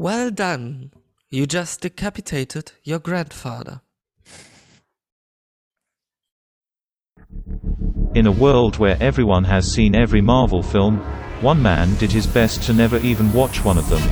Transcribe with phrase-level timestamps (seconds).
[0.00, 0.92] Well done.
[1.28, 3.80] You just decapitated your grandfather.
[8.14, 10.98] In a world where everyone has seen every Marvel film,
[11.40, 14.08] one man did his best to never even watch one of them.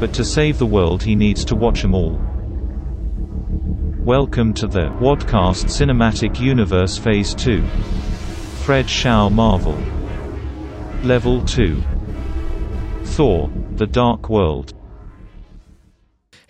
[0.00, 2.20] But to save the world, he needs to watch them all.
[4.00, 7.64] Welcome to the Wadcast Cinematic Universe Phase 2.
[8.64, 9.78] Fred Shaw Marvel.
[11.04, 11.80] Level 2.
[13.04, 14.74] Thor, The Dark World.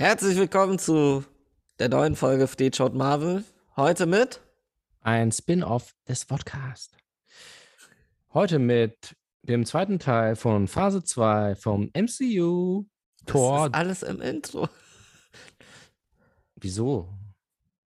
[0.01, 1.25] Herzlich willkommen zu
[1.81, 3.43] der neuen Folge Steht Schaut Marvel.
[3.75, 4.41] Heute mit
[5.01, 6.97] ein Spin-off des Podcast.
[8.33, 12.85] Heute mit dem zweiten Teil von Phase 2 vom MCU
[13.27, 13.71] Tor.
[13.71, 14.69] Das ist alles im Intro.
[16.55, 17.13] Wieso?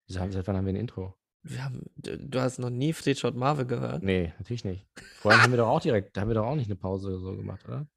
[0.06, 1.16] Wieso haben, seit wann haben wir ein Intro?
[1.42, 4.04] Wir haben, du hast noch nie Fleetshot Marvel gehört?
[4.04, 4.86] Nee, natürlich nicht.
[5.18, 7.18] Vorhin haben wir doch auch direkt, da haben wir doch auch nicht eine Pause oder
[7.18, 7.88] so gemacht, oder?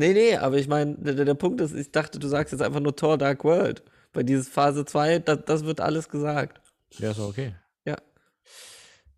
[0.00, 2.80] Nee, nee, aber ich meine, der, der, Punkt ist, ich dachte, du sagst jetzt einfach
[2.80, 3.82] nur Tor Dark World.
[4.14, 6.58] Bei dieses Phase 2, das, das wird alles gesagt.
[6.92, 7.54] Ja, ist okay.
[7.84, 7.96] Ja.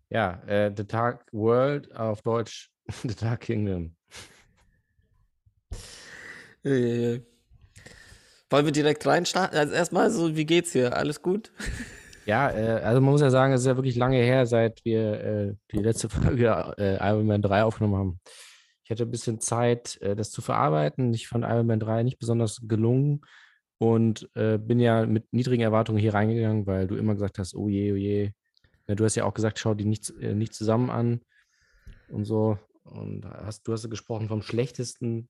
[0.09, 2.69] Ja, äh, The Dark World auf Deutsch
[3.03, 3.95] The Dark Kingdom.
[6.65, 7.21] Äh,
[8.49, 9.57] wollen wir direkt reinstarten?
[9.57, 10.97] Also erstmal so, wie geht's hier?
[10.97, 11.53] Alles gut?
[12.25, 15.13] Ja, äh, also man muss ja sagen, es ist ja wirklich lange her, seit wir
[15.25, 18.19] äh, die letzte Folge äh, Iron Man 3 aufgenommen haben.
[18.83, 21.13] Ich hatte ein bisschen Zeit, äh, das zu verarbeiten.
[21.13, 23.21] Ich fand Iron Man 3 nicht besonders gelungen
[23.77, 27.69] und äh, bin ja mit niedrigen Erwartungen hier reingegangen, weil du immer gesagt hast, oh
[27.69, 28.31] je, oh je.
[28.87, 31.21] Ja, du hast ja auch gesagt, schau die nicht, äh, nicht zusammen an
[32.09, 32.57] und so.
[32.83, 35.29] Und hast, du hast gesprochen vom schlechtesten.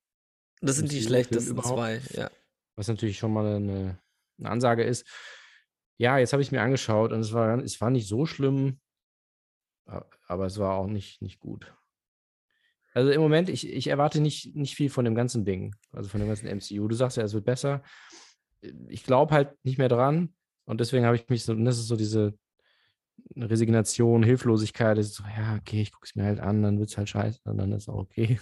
[0.61, 2.31] Das sind die schlechtesten zwei, ja.
[2.75, 3.99] Was natürlich schon mal eine,
[4.39, 5.05] eine Ansage ist.
[5.97, 8.79] Ja, jetzt habe ich mir angeschaut und es war, es war nicht so schlimm,
[10.27, 11.75] aber es war auch nicht, nicht gut.
[12.93, 16.19] Also im Moment, ich, ich erwarte nicht, nicht viel von dem ganzen Ding, also von
[16.19, 16.87] dem ganzen MCU.
[16.87, 17.81] Du sagst ja, es wird besser.
[18.87, 20.33] Ich glaube halt nicht mehr dran
[20.65, 22.37] und deswegen habe ich mich so, und das ist so diese
[23.35, 26.89] Resignation, Hilflosigkeit, das ist so, ja, okay, ich gucke es mir halt an, dann wird
[26.89, 28.39] es halt scheiße und dann ist es auch okay.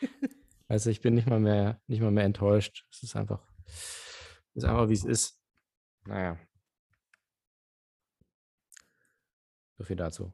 [0.68, 2.86] also ich bin nicht mal mehr, nicht mal mehr enttäuscht.
[2.90, 5.40] Es ist einfach, es ist einfach, wie es ist.
[6.06, 6.38] Naja.
[9.76, 10.32] So viel dazu.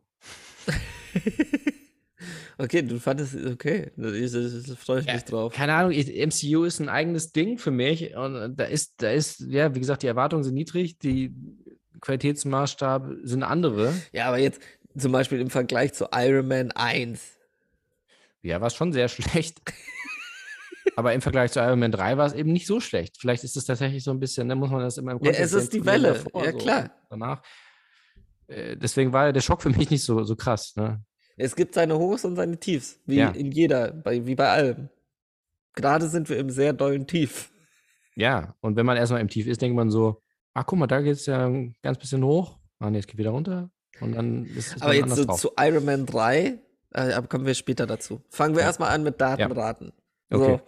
[2.57, 3.91] Okay, du fandest es okay.
[3.97, 4.09] Da
[4.77, 5.53] freue ich ja, mich drauf.
[5.53, 8.15] Keine Ahnung, MCU ist ein eigenes Ding für mich.
[8.15, 11.35] Und da ist, da ist, ja, wie gesagt, die Erwartungen sind niedrig, die
[12.01, 13.93] Qualitätsmaßstab sind andere.
[14.13, 14.61] Ja, aber jetzt
[14.97, 17.21] zum Beispiel im Vergleich zu Iron Man 1.
[18.43, 19.61] Ja, war es schon sehr schlecht.
[20.97, 23.17] aber im Vergleich zu Iron Man 3 war es eben nicht so schlecht.
[23.19, 25.45] Vielleicht ist es tatsächlich so ein bisschen, da muss man das immer im Kontext Ja,
[25.47, 26.13] es ist die Welle.
[26.15, 26.83] Davor, ja, klar.
[26.85, 27.43] So, danach.
[28.47, 30.77] Äh, deswegen war der Schock für mich nicht so, so krass.
[30.77, 31.03] Ne?
[31.37, 33.31] Es gibt seine Hochs und seine Tiefs, wie ja.
[33.31, 34.89] in jeder, bei, wie bei allem.
[35.75, 37.51] Gerade sind wir im sehr dollen Tief.
[38.15, 40.23] Ja, und wenn man erstmal im Tief ist, denkt man so,
[40.55, 42.59] ach guck mal, da geht es ja ein ganz bisschen hoch.
[42.79, 43.71] Ah nee, es geht wieder runter.
[44.01, 45.41] Und dann ist, ist Aber jetzt so drauf.
[45.41, 46.59] zu Iron Man 3,
[46.91, 48.23] äh, kommen wir später dazu.
[48.31, 48.69] Fangen wir ja.
[48.69, 49.93] erstmal an mit Datenraten.
[50.31, 50.37] Ja.
[50.37, 50.59] Okay.
[50.59, 50.61] So,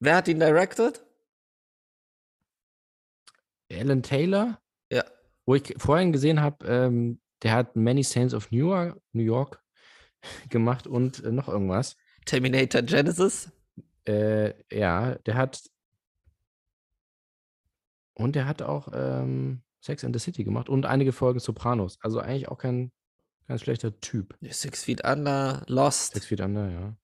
[0.00, 1.04] wer hat ihn directed?
[3.72, 4.58] Alan Taylor.
[4.90, 5.04] Ja.
[5.44, 9.61] Wo ich vorhin gesehen habe, ähm, der hat Many Saints of New York, New York
[10.48, 11.96] gemacht und äh, noch irgendwas.
[12.24, 13.50] Terminator Genesis?
[14.06, 15.62] Äh, ja, der hat.
[18.14, 21.98] Und der hat auch ähm, Sex in the City gemacht und einige Folgen Sopranos.
[22.02, 22.92] Also eigentlich auch kein
[23.48, 24.36] ganz schlechter Typ.
[24.42, 26.14] Six Feet Under, Lost.
[26.14, 26.96] Six Feet Under, ja.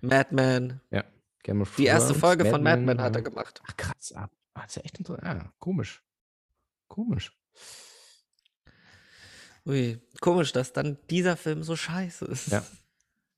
[0.00, 0.80] Madman.
[0.90, 1.04] Ja.
[1.42, 3.62] Game of Die erste Folge Mad von Madman hat er gemacht.
[3.66, 5.42] Ach krass, ah, das ist ja echt interessant.
[5.42, 6.02] Ja, komisch.
[6.88, 7.32] Komisch.
[9.66, 12.48] Ui, komisch, dass dann dieser Film so scheiße ist.
[12.48, 12.64] Ja.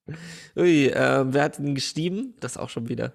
[0.56, 2.34] Ui, äh, wer hat ihn geschrieben?
[2.41, 3.15] Das auch schon wieder.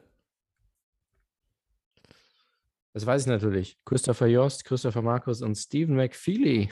[2.94, 3.78] Das weiß ich natürlich.
[3.86, 6.70] Christopher Jost, Christopher Markus und Stephen McFeely.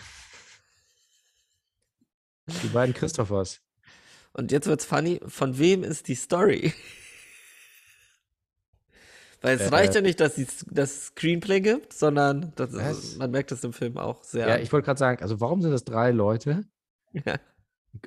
[2.47, 3.61] Die beiden Christophers.
[4.33, 5.19] Und jetzt wird's funny.
[5.25, 6.73] Von wem ist die Story?
[9.41, 13.51] Weil es äh, reicht ja nicht, dass es das Screenplay gibt, sondern ist, man merkt
[13.51, 14.47] das im Film auch sehr.
[14.47, 16.63] Ja, ich wollte gerade sagen, also warum sind das drei Leute?
[17.25, 17.37] Ja.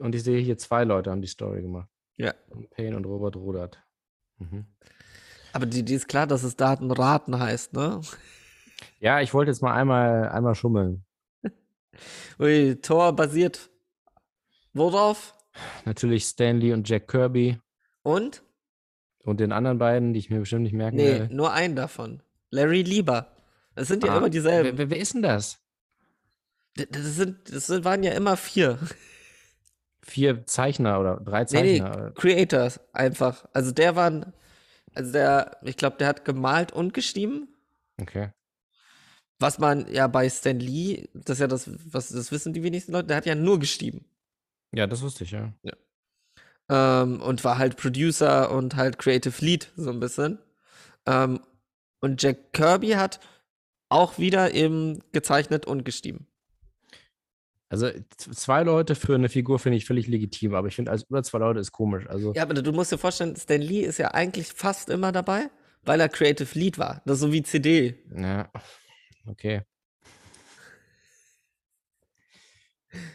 [0.00, 1.90] Und ich sehe hier zwei Leute haben die Story gemacht.
[2.16, 2.32] Ja.
[2.70, 3.84] Payne und Robert Rodert.
[4.38, 4.64] Mhm.
[5.52, 8.00] Aber die, die ist klar, dass es Datenraten heißt, ne?
[9.00, 11.04] Ja, ich wollte jetzt mal einmal, einmal schummeln.
[12.40, 13.68] Ui, Tor basiert
[14.74, 15.34] worauf?
[15.84, 17.58] Natürlich Stanley und Jack Kirby.
[18.02, 18.42] Und?
[19.24, 21.26] Und den anderen beiden, die ich mir bestimmt nicht merken nee, werde.
[21.28, 22.22] Nee, nur einen davon.
[22.50, 23.34] Larry Lieber.
[23.74, 24.78] Das sind ja ah, immer dieselben.
[24.78, 25.58] Wer, wer, ist denn das?
[26.74, 28.78] Das, sind, das sind, waren ja immer vier.
[30.02, 31.96] Vier Zeichner oder drei Zeichner?
[31.96, 33.46] Nee, nee, Creators einfach.
[33.52, 34.32] Also der waren,
[34.94, 37.48] also der, ich glaube, der hat gemalt und geschrieben.
[38.00, 38.30] Okay.
[39.38, 42.92] Was man ja bei Stan Lee, das ist ja das, was das wissen die wenigsten
[42.92, 44.04] Leute, der hat ja nur geschrieben.
[44.72, 45.52] Ja, das wusste ich, ja.
[46.68, 50.38] Ähm, und war halt Producer und halt Creative Lead, so ein bisschen.
[51.06, 51.40] Ähm,
[52.00, 53.20] und Jack Kirby hat
[53.88, 56.26] auch wieder eben gezeichnet und geschrieben.
[57.68, 61.22] Also zwei Leute für eine Figur finde ich völlig legitim, aber ich finde, als über
[61.22, 62.06] zwei Leute ist komisch.
[62.08, 65.50] Also, Ja, aber du musst dir vorstellen, Stan Lee ist ja eigentlich fast immer dabei,
[65.82, 67.02] weil er Creative Lead war.
[67.04, 67.98] Das ist so wie CD.
[68.16, 68.48] ja,
[69.26, 69.62] okay.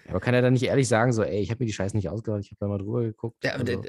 [0.10, 2.10] Aber kann er dann nicht ehrlich sagen, so, ey, ich habe mir die Scheiße nicht
[2.10, 3.44] ausgedacht, ich habe da mal drüber geguckt.
[3.44, 3.84] Ja, aber also,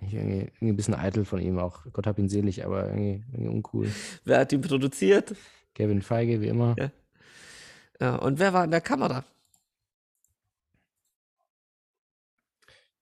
[0.00, 1.84] irgendwie, irgendwie ein bisschen eitel von ihm auch.
[1.92, 3.88] Gott hab ihn selig, aber irgendwie, irgendwie uncool.
[4.24, 5.34] wer hat ihn produziert?
[5.74, 6.74] Kevin Feige, wie immer.
[6.78, 6.90] Ja.
[8.00, 9.24] Ja, und wer war in der Kamera?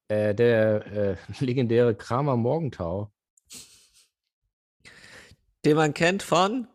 [0.09, 3.13] Äh, der äh, legendäre Kramer Morgentau.
[5.65, 6.69] Den man kennt von.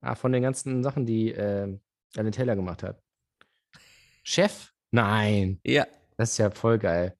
[0.00, 1.78] Ah, von den ganzen Sachen, die äh,
[2.16, 3.02] Alan Taylor gemacht hat.
[4.30, 4.72] Chef?
[4.92, 5.60] Nein.
[5.64, 7.16] Ja, Das ist ja voll geil.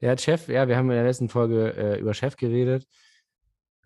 [0.00, 2.86] Hat Chef, ja, wir haben in der letzten Folge äh, über Chef geredet.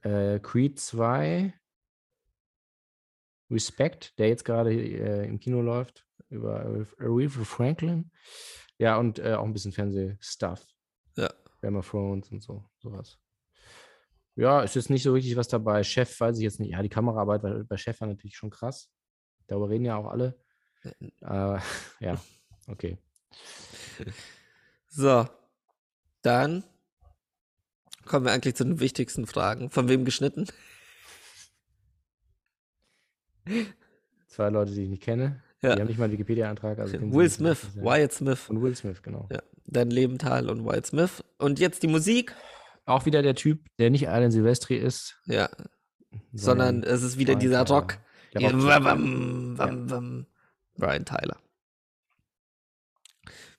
[0.03, 1.55] Äh, Creed 2.
[3.51, 6.07] Respect, der jetzt gerade äh, im Kino läuft.
[6.29, 8.11] Über Aretha Franklin.
[8.77, 10.63] Ja, und äh, auch ein bisschen Fernsehstuff.
[11.17, 11.33] Ja.
[11.63, 13.19] Game of Thrones und so, sowas.
[14.35, 15.83] Ja, es ist nicht so richtig was dabei.
[15.83, 16.73] Chef weiß ich jetzt nicht.
[16.73, 18.91] Ja, die Kameraarbeit bei, bei Chef war natürlich schon krass.
[19.47, 20.39] Darüber reden ja auch alle.
[21.23, 21.59] Äh,
[22.01, 22.21] ja,
[22.69, 22.99] okay.
[24.89, 25.27] so.
[26.23, 26.65] Dann
[28.05, 29.71] kommen wir eigentlich zu den wichtigsten Fragen.
[29.71, 30.47] Von wem geschnitten?
[34.29, 35.43] Zwei Leute, die ich nicht kenne.
[35.63, 35.75] Ja.
[35.75, 36.79] Die haben nicht mal einen Wikipedia-Antrag.
[36.79, 37.31] Also Will.
[37.31, 38.41] Smith, ja- Wyatt Smith.
[38.41, 39.29] Von Will Smith, genau.
[39.33, 41.23] Ja, Dan Lebenthal und Wyatt Smith.
[41.39, 42.35] Und jetzt die Musik.
[42.85, 45.49] Auch wieder der Typ, der nicht Alan Silvestri ist, Ja,
[46.33, 47.67] sondern es ist wieder dieser.
[47.67, 47.99] Rock.
[48.35, 50.27] Der Ja, Rock- wam, wam, wam, wam.
[50.77, 51.37] Brian Tyler.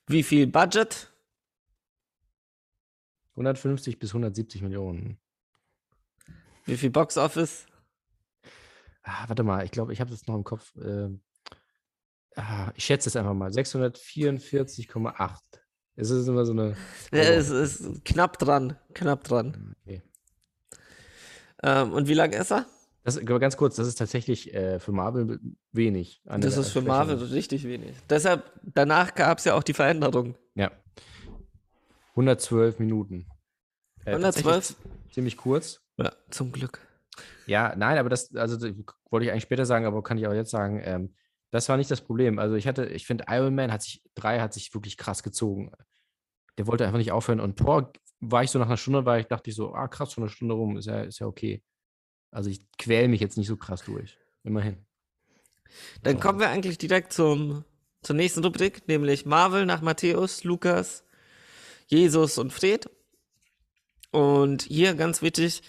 [0.06, 1.12] Wie viel Budget?
[3.32, 5.18] 150 bis 170 Millionen.
[6.64, 7.66] Wie viel Box Office?
[9.02, 10.72] Ah, warte mal, ich glaube, ich habe das noch im Kopf.
[10.76, 11.22] ähm,
[12.36, 13.50] ah, ich schätze es einfach mal.
[13.50, 15.38] 644,8.
[15.96, 16.76] Es ist immer so eine.
[17.12, 18.78] Ja, es ist knapp dran.
[18.94, 19.74] Knapp dran.
[19.82, 20.02] Okay.
[21.62, 22.66] Ähm, und wie lang ist er?
[23.08, 25.40] Das, aber ganz kurz, das ist tatsächlich äh, für Marvel
[25.72, 26.20] wenig.
[26.24, 26.82] Das ist für.
[26.82, 27.96] Marvel richtig wenig.
[28.10, 30.36] Deshalb, danach gab es ja auch die Veränderung.
[30.54, 30.70] Ja.
[32.10, 33.26] 112 Minuten.
[34.04, 34.76] Äh, 112?
[34.76, 35.80] tatsächlich Ziemlich kurz.
[35.96, 36.86] Ja, zum Glück.
[37.46, 38.74] Ja, nein, aber das, also das
[39.10, 41.14] wollte ich eigentlich später sagen, aber kann ich auch jetzt sagen, ähm,
[41.50, 42.38] das war nicht das Problem.
[42.38, 45.72] Also ich hatte, ich finde, Iron Man hat sich, drei hat sich wirklich krass gezogen.
[46.58, 47.40] Der wollte einfach nicht aufhören.
[47.40, 47.90] Und Thor
[48.20, 50.30] war ich so nach einer Stunde, war ich, dachte ich so, ah, krass, schon eine
[50.30, 51.62] Stunde rum, ist ja, ist ja okay.
[52.30, 54.18] Also ich quäle mich jetzt nicht so krass durch.
[54.44, 54.76] Immerhin.
[56.02, 56.20] Dann So.
[56.20, 57.64] kommen wir eigentlich direkt zum,
[58.02, 61.04] zur nächsten Rubrik, nämlich Marvel nach Matthäus, Lukas,
[61.86, 62.88] Jesus und Fred.
[64.10, 65.62] Und hier ganz wichtig,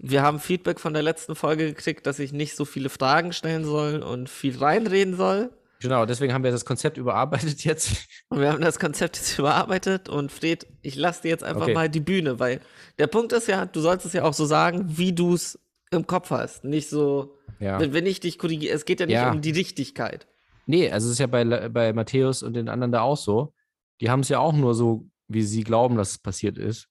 [0.00, 3.64] wir haben Feedback von der letzten Folge gekriegt, dass ich nicht so viele Fragen stellen
[3.64, 5.50] soll und viel reinreden soll.
[5.80, 8.06] Genau, deswegen haben wir das Konzept überarbeitet jetzt.
[8.28, 11.74] Und wir haben das Konzept jetzt überarbeitet und Fred, ich lasse dir jetzt einfach Okay.
[11.74, 12.60] mal die Bühne, weil
[12.98, 15.58] der Punkt ist ja, du sollst es ja auch so sagen, wie du es
[15.90, 16.64] im Kopf hast.
[16.64, 17.78] Nicht so, Ja.
[17.80, 18.74] wenn, wenn ich dich korrigiere.
[18.74, 19.30] Es geht ja nicht Ja.
[19.32, 20.26] um die Richtigkeit.
[20.66, 23.54] Nee, also es ist ja bei, bei Matthäus und den anderen da auch so.
[24.00, 26.88] Die haben es ja auch nur so, wie sie glauben, dass es passiert ist.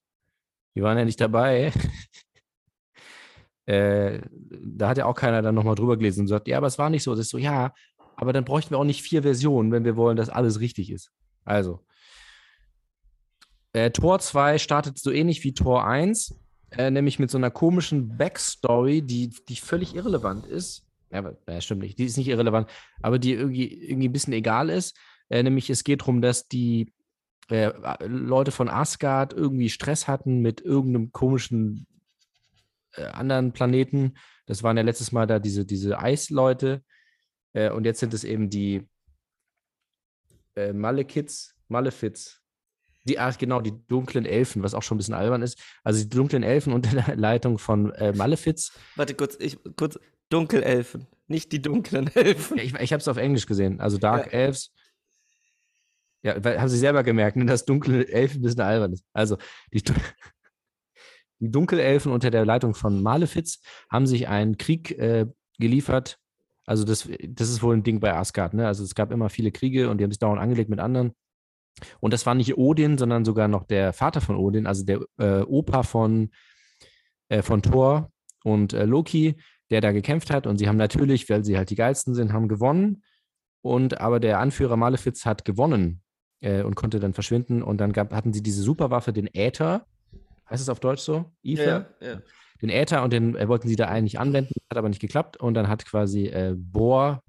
[0.74, 1.72] Die waren ja nicht dabei.
[3.66, 6.78] äh, da hat ja auch keiner dann nochmal drüber gelesen und sagt, ja, aber es
[6.78, 7.12] war nicht so.
[7.12, 7.74] Das ist so, ja,
[8.16, 11.10] aber dann bräuchten wir auch nicht vier Versionen, wenn wir wollen, dass alles richtig ist.
[11.44, 11.84] Also,
[13.72, 16.34] äh, Tor 2 startet so ähnlich wie Tor 1,
[16.70, 20.84] äh, nämlich mit so einer komischen Backstory, die, die völlig irrelevant ist.
[21.10, 22.68] Ja, ja, stimmt nicht, die ist nicht irrelevant,
[23.00, 24.96] aber die irgendwie, irgendwie ein bisschen egal ist.
[25.28, 26.92] Äh, nämlich es geht darum, dass die
[27.48, 27.72] äh,
[28.06, 31.86] Leute von Asgard irgendwie Stress hatten mit irgendeinem komischen
[32.94, 34.14] äh, anderen Planeten.
[34.46, 36.82] Das waren ja letztes Mal da diese, diese Eisleute.
[37.52, 38.86] Äh, und jetzt sind es eben die
[40.56, 42.42] äh, Malekits, Malefiz.
[43.06, 45.58] Die, ach, genau, die dunklen Elfen, was auch schon ein bisschen albern ist.
[45.84, 48.72] Also die dunklen Elfen unter der Leitung von äh, Malefiz.
[48.96, 49.98] Warte kurz, ich kurz
[50.28, 52.58] Dunkelelfen, nicht die dunklen Elfen.
[52.58, 53.80] Ja, ich ich habe es auf Englisch gesehen.
[53.80, 54.32] Also Dark Ja.
[54.32, 54.72] Elves.
[56.22, 59.04] Ja, weil, haben Sie selber gemerkt, ne, dass dunkle Elfen ein bisschen albern ist.
[59.12, 59.36] Also
[59.72, 59.82] die,
[61.38, 65.26] die Dunkelelfen unter der Leitung von Malefiz haben sich einen Krieg äh,
[65.58, 66.18] geliefert.
[66.66, 68.54] Also das, das ist wohl ein Ding bei Asgard.
[68.54, 68.66] Ne?
[68.66, 71.12] Also es gab immer viele Kriege und die haben sich dauernd angelegt mit anderen.
[72.00, 75.42] Und das war nicht Odin, sondern sogar noch der Vater von Odin, also der äh,
[75.42, 76.30] Opa von,
[77.28, 78.10] äh, von Thor
[78.44, 79.36] und äh, Loki,
[79.70, 80.46] der da gekämpft hat.
[80.46, 83.02] Und sie haben natürlich, weil sie halt die geilsten sind, haben gewonnen.
[83.62, 86.02] Und aber der Anführer Malefiz hat gewonnen
[86.40, 87.62] äh, und konnte dann verschwinden.
[87.62, 89.86] Und dann gab, hatten sie diese Superwaffe, den Äther.
[90.48, 91.32] Heißt es auf Deutsch so?
[91.42, 91.90] Ether?
[92.00, 92.20] Ja, ja.
[92.62, 95.36] Den Äther und den äh, wollten sie da eigentlich anwenden, hat aber nicht geklappt.
[95.36, 97.22] Und dann hat quasi äh, Bohr,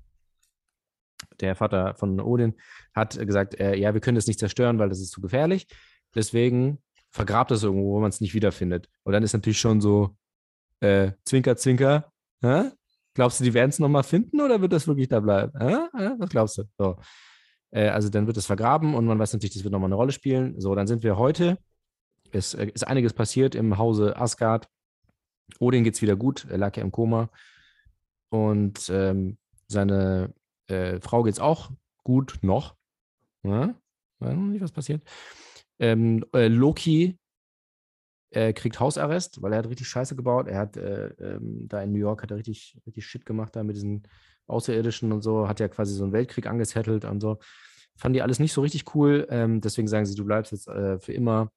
[1.39, 2.55] der Vater von Odin,
[2.93, 5.67] hat gesagt, äh, ja, wir können das nicht zerstören, weil das ist zu gefährlich.
[6.15, 8.89] Deswegen vergrabt es irgendwo, wo man es nicht wiederfindet.
[9.03, 10.15] Und dann ist natürlich schon so,
[10.79, 12.71] äh, Zwinker, Zwinker, hä?
[13.13, 15.51] Glaubst du, die werden es nochmal finden oder wird das wirklich da bleiben?
[15.59, 15.87] Hä?
[16.19, 16.63] Was glaubst du?
[16.77, 16.97] So.
[17.71, 20.11] Äh, also dann wird es vergraben und man weiß natürlich, das wird nochmal eine Rolle
[20.11, 20.59] spielen.
[20.59, 21.57] So, dann sind wir heute.
[22.31, 24.67] Es äh, ist einiges passiert im Hause Asgard.
[25.59, 27.29] Odin geht es wieder gut, er lag ja im Koma.
[28.29, 30.33] Und ähm, seine
[30.67, 31.71] äh, Frau geht es auch
[32.03, 32.75] gut, noch.
[33.43, 33.75] Ja?
[34.19, 35.03] Weiß noch nicht, was passiert.
[35.79, 37.17] Ähm, äh, Loki
[38.31, 40.47] äh, kriegt Hausarrest, weil er hat richtig Scheiße gebaut.
[40.47, 43.63] Er hat äh, ähm, da in New York hat er richtig, richtig Shit gemacht da
[43.63, 44.07] mit diesen
[44.47, 47.39] Außerirdischen und so, hat ja quasi so einen Weltkrieg angezettelt und so.
[47.95, 49.27] Fanden die alles nicht so richtig cool.
[49.29, 51.51] Ähm, deswegen sagen sie, du bleibst jetzt äh, für immer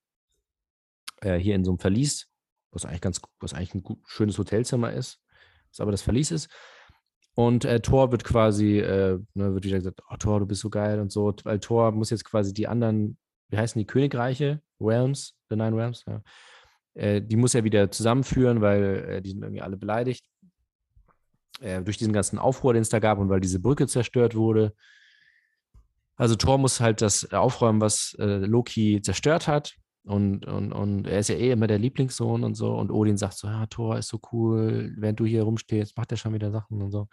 [1.20, 2.28] äh, hier in so einem Verlies,
[2.70, 5.20] was eigentlich ganz, was eigentlich ein gut, schönes Hotelzimmer ist,
[5.70, 6.48] was aber das Verlies ist.
[7.40, 10.68] Und äh, Thor wird quasi, äh, ne, wird wieder gesagt, oh Thor, du bist so
[10.68, 13.16] geil und so, weil Thor muss jetzt quasi die anderen,
[13.48, 16.20] wie heißen die Königreiche, Realms, The Nine Realms, ja,
[16.92, 20.22] äh, die muss er wieder zusammenführen, weil äh, die sind irgendwie alle beleidigt.
[21.60, 24.74] Äh, durch diesen ganzen Aufruhr, den es da gab und weil diese Brücke zerstört wurde.
[26.16, 29.76] Also Thor muss halt das aufräumen, was äh, Loki zerstört hat.
[30.04, 32.74] Und, und, und er ist ja eh immer der Lieblingssohn und so.
[32.74, 36.16] Und Odin sagt so, ja, Thor ist so cool, während du hier rumstehst, macht er
[36.16, 37.08] schon wieder Sachen und so.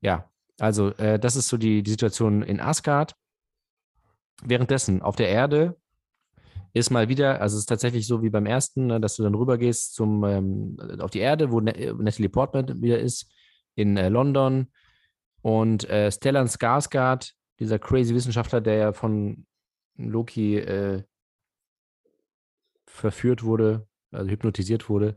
[0.00, 0.28] Ja,
[0.58, 3.14] also äh, das ist so die, die Situation in Asgard.
[4.42, 5.76] Währenddessen auf der Erde
[6.72, 9.34] ist mal wieder, also es ist tatsächlich so wie beim ersten, ne, dass du dann
[9.34, 13.30] rübergehst zum, ähm, auf die Erde, wo Natalie Portman wieder ist,
[13.74, 14.68] in äh, London.
[15.42, 19.46] Und äh, Stellan Skarsgård, dieser crazy Wissenschaftler, der ja von
[19.96, 21.02] Loki äh,
[22.92, 25.16] verführt wurde, also hypnotisiert wurde,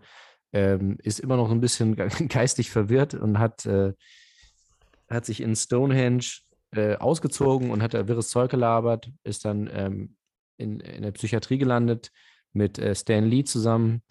[0.53, 1.96] ähm, ist immer noch ein bisschen
[2.29, 3.94] geistig verwirrt und hat, äh,
[5.10, 6.25] hat sich in Stonehenge
[6.72, 10.15] äh, ausgezogen und hat da wirres Zeug gelabert, ist dann ähm,
[10.58, 12.12] in, in der Psychiatrie gelandet
[12.53, 14.01] mit äh, Stan Lee zusammen.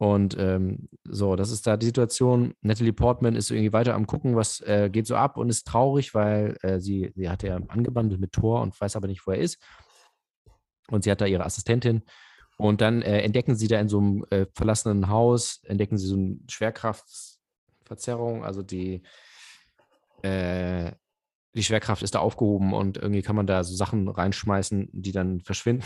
[0.00, 2.54] Und ähm, so, das ist da die Situation.
[2.60, 6.14] Natalie Portman ist irgendwie weiter am gucken, was äh, geht so ab und ist traurig,
[6.14, 9.38] weil äh, sie, sie hat ja angebandelt mit Thor und weiß aber nicht, wo er
[9.38, 9.58] ist.
[10.88, 12.02] Und sie hat da ihre Assistentin.
[12.58, 16.16] Und dann äh, entdecken sie da in so einem äh, verlassenen Haus, entdecken sie so
[16.16, 19.02] eine Schwerkraftverzerrung, also die,
[20.22, 20.90] äh,
[21.54, 25.40] die Schwerkraft ist da aufgehoben und irgendwie kann man da so Sachen reinschmeißen, die dann
[25.44, 25.84] verschwinden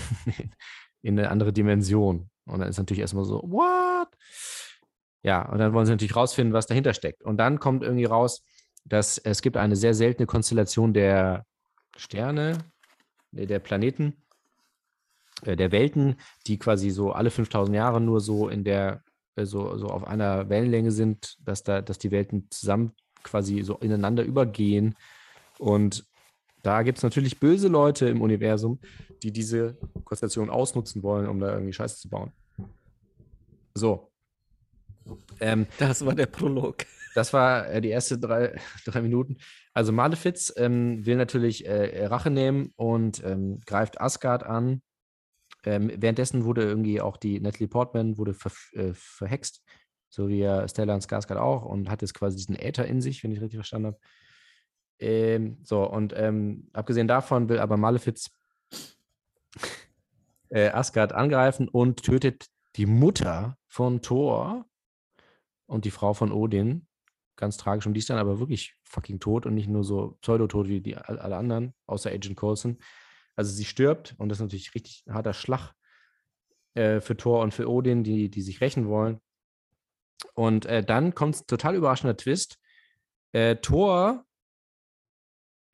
[1.02, 2.30] in eine andere Dimension.
[2.46, 4.08] Und dann ist natürlich erstmal so, what?
[5.22, 7.22] Ja, und dann wollen sie natürlich rausfinden, was dahinter steckt.
[7.22, 8.44] Und dann kommt irgendwie raus,
[8.86, 11.44] dass es gibt eine sehr seltene Konstellation der
[11.96, 12.58] Sterne,
[13.30, 14.21] der Planeten,
[15.42, 19.02] der Welten, die quasi so alle 5000 Jahre nur so in der,
[19.36, 23.76] äh, so, so auf einer Wellenlänge sind, dass da, dass die Welten zusammen quasi so
[23.76, 24.96] ineinander übergehen
[25.58, 26.04] und
[26.62, 28.78] da gibt es natürlich böse Leute im Universum,
[29.22, 32.32] die diese Konstellation ausnutzen wollen, um da irgendwie Scheiße zu bauen.
[33.74, 34.10] So.
[35.40, 36.86] Ähm, das war der Prolog.
[37.14, 39.38] Das war äh, die ersten drei, drei Minuten.
[39.74, 44.82] Also Malefiz ähm, will natürlich äh, Rache nehmen und ähm, greift Asgard an.
[45.64, 49.62] Ähm, währenddessen wurde irgendwie auch die Natalie Portman wurde ver äh, verhext,
[50.08, 53.32] so wie ja Stellan Skarsgård auch und hat jetzt quasi diesen Äther in sich, wenn
[53.32, 53.98] ich richtig verstanden habe.
[54.98, 58.30] Ähm, so, und ähm, abgesehen davon will aber Malefiz
[60.50, 64.66] äh, Asgard angreifen und tötet die Mutter von Thor
[65.66, 66.86] und die Frau von Odin.
[67.36, 67.86] Ganz tragisch.
[67.86, 70.96] Und die ist dann aber wirklich fucking tot und nicht nur so pseudotot wie die,
[70.96, 72.78] alle anderen, außer Agent Coulson.
[73.36, 75.72] Also sie stirbt und das ist natürlich richtig harter Schlag
[76.74, 79.20] äh, für Thor und für Odin, die, die sich rächen wollen.
[80.34, 82.58] Und äh, dann kommt ein total überraschender Twist.
[83.32, 84.24] Äh, Thor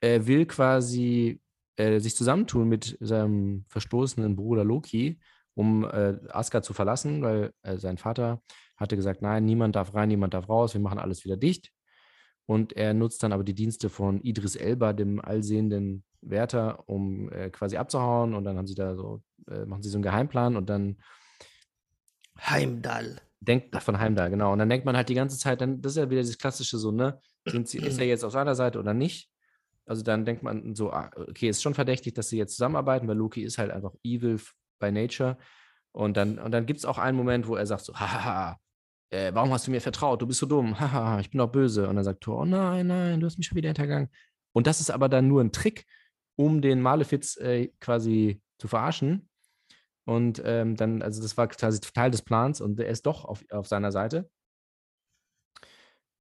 [0.00, 1.40] er will quasi
[1.76, 5.18] äh, sich zusammentun mit seinem verstoßenen Bruder Loki,
[5.54, 8.42] um äh, Asgard zu verlassen, weil äh, sein Vater
[8.76, 11.72] hatte gesagt, nein, niemand darf rein, niemand darf raus, wir machen alles wieder dicht.
[12.46, 17.50] Und er nutzt dann aber die Dienste von Idris Elba, dem allsehenden Wärter, um äh,
[17.50, 18.34] quasi abzuhauen.
[18.34, 20.98] Und dann haben sie da so, äh, machen sie so einen Geheimplan und dann
[22.40, 23.20] Heimdall.
[23.40, 24.52] Denkt von Heimdall, genau.
[24.52, 26.78] Und dann denkt man halt die ganze Zeit, dann, das ist ja wieder dieses klassische
[26.78, 27.20] so, ne?
[27.46, 29.30] Sind sie, ist er jetzt auf seiner Seite oder nicht?
[29.86, 33.16] Also dann denkt man so, ah, okay, ist schon verdächtig, dass sie jetzt zusammenarbeiten, weil
[33.16, 34.38] Loki ist halt einfach evil
[34.78, 35.38] by nature.
[35.92, 38.58] Und dann, und dann gibt es auch einen Moment, wo er sagt so, haha,
[39.10, 40.20] äh, warum hast du mir vertraut?
[40.20, 40.78] Du bist so dumm.
[40.78, 41.88] Haha, ich bin doch böse.
[41.88, 44.10] Und dann sagt Thor, oh nein, nein, du hast mich schon wieder hintergangen.
[44.52, 45.86] Und das ist aber dann nur ein Trick,
[46.38, 49.28] um den Malefiz äh, quasi zu verarschen.
[50.04, 53.44] Und ähm, dann, also das war quasi Teil des Plans und er ist doch auf,
[53.50, 54.30] auf seiner Seite.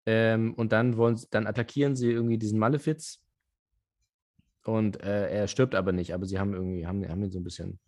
[0.07, 3.21] Ähm, und dann wollen dann attackieren sie irgendwie diesen Malefiz.
[4.63, 7.43] Und äh, er stirbt aber nicht, aber sie haben irgendwie, haben, haben ihn so ein
[7.43, 7.79] bisschen,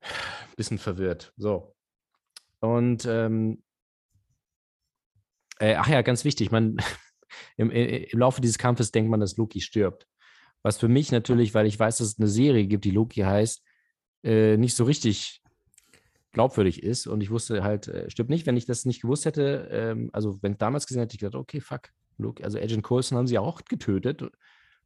[0.56, 1.34] bisschen verwirrt.
[1.36, 1.76] So.
[2.60, 3.62] Und ähm,
[5.60, 6.78] äh, ach ja, ganz wichtig, man
[7.58, 10.08] im, im Laufe dieses Kampfes denkt man, dass Loki stirbt.
[10.62, 13.62] Was für mich natürlich, weil ich weiß, dass es eine Serie gibt, die Loki heißt,
[14.22, 15.42] äh, nicht so richtig
[16.32, 17.06] glaubwürdig ist.
[17.06, 20.38] Und ich wusste halt, äh, stimmt nicht, wenn ich das nicht gewusst hätte, ähm, also
[20.42, 23.38] wenn ich damals gesehen hätte, ich gedacht, okay, fuck, Loki, also Agent Coulson haben sie
[23.38, 24.22] auch getötet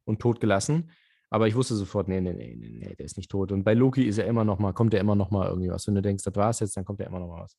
[0.05, 0.91] und tot gelassen.
[1.29, 3.51] Aber ich wusste sofort, nee, nee, nee, nee, nee, der ist nicht tot.
[3.51, 5.85] Und bei Loki ist er immer noch mal, kommt er immer noch mal irgendwie was.
[5.87, 7.57] Wenn du denkst, das war es jetzt, dann kommt er immer noch mal was.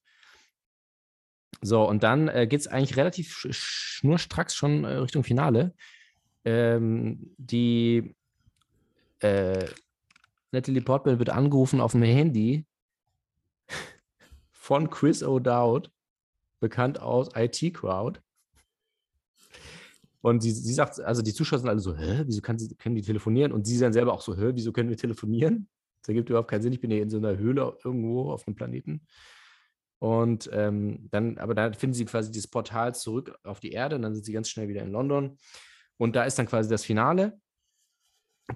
[1.60, 5.75] So, und dann äh, geht es eigentlich relativ sch schnurstracks schon äh, Richtung Finale.
[6.45, 8.14] Ähm, die
[9.21, 9.66] äh,
[10.52, 12.64] Natalie Portman wird angerufen auf dem Handy
[14.50, 15.90] von Chris O'Dowd,
[16.61, 18.21] bekannt aus IT Crowd.
[20.21, 22.97] Und sie, sie sagt, also die Zuschauer sind alle so, hä, wieso kann sie, können
[22.97, 23.52] die telefonieren?
[23.52, 25.68] Und sie dann selber auch so, hä, wieso können wir telefonieren?
[26.02, 26.73] Das ergibt überhaupt keinen Sinn.
[26.73, 29.07] Ich bin hier in so einer Höhle irgendwo auf einem Planeten.
[30.00, 34.02] Und ähm, dann, aber da finden sie quasi dieses Portal zurück auf die Erde und
[34.02, 35.38] dann sind sie ganz schnell wieder in London.
[35.99, 37.38] Und da ist dann quasi das Finale.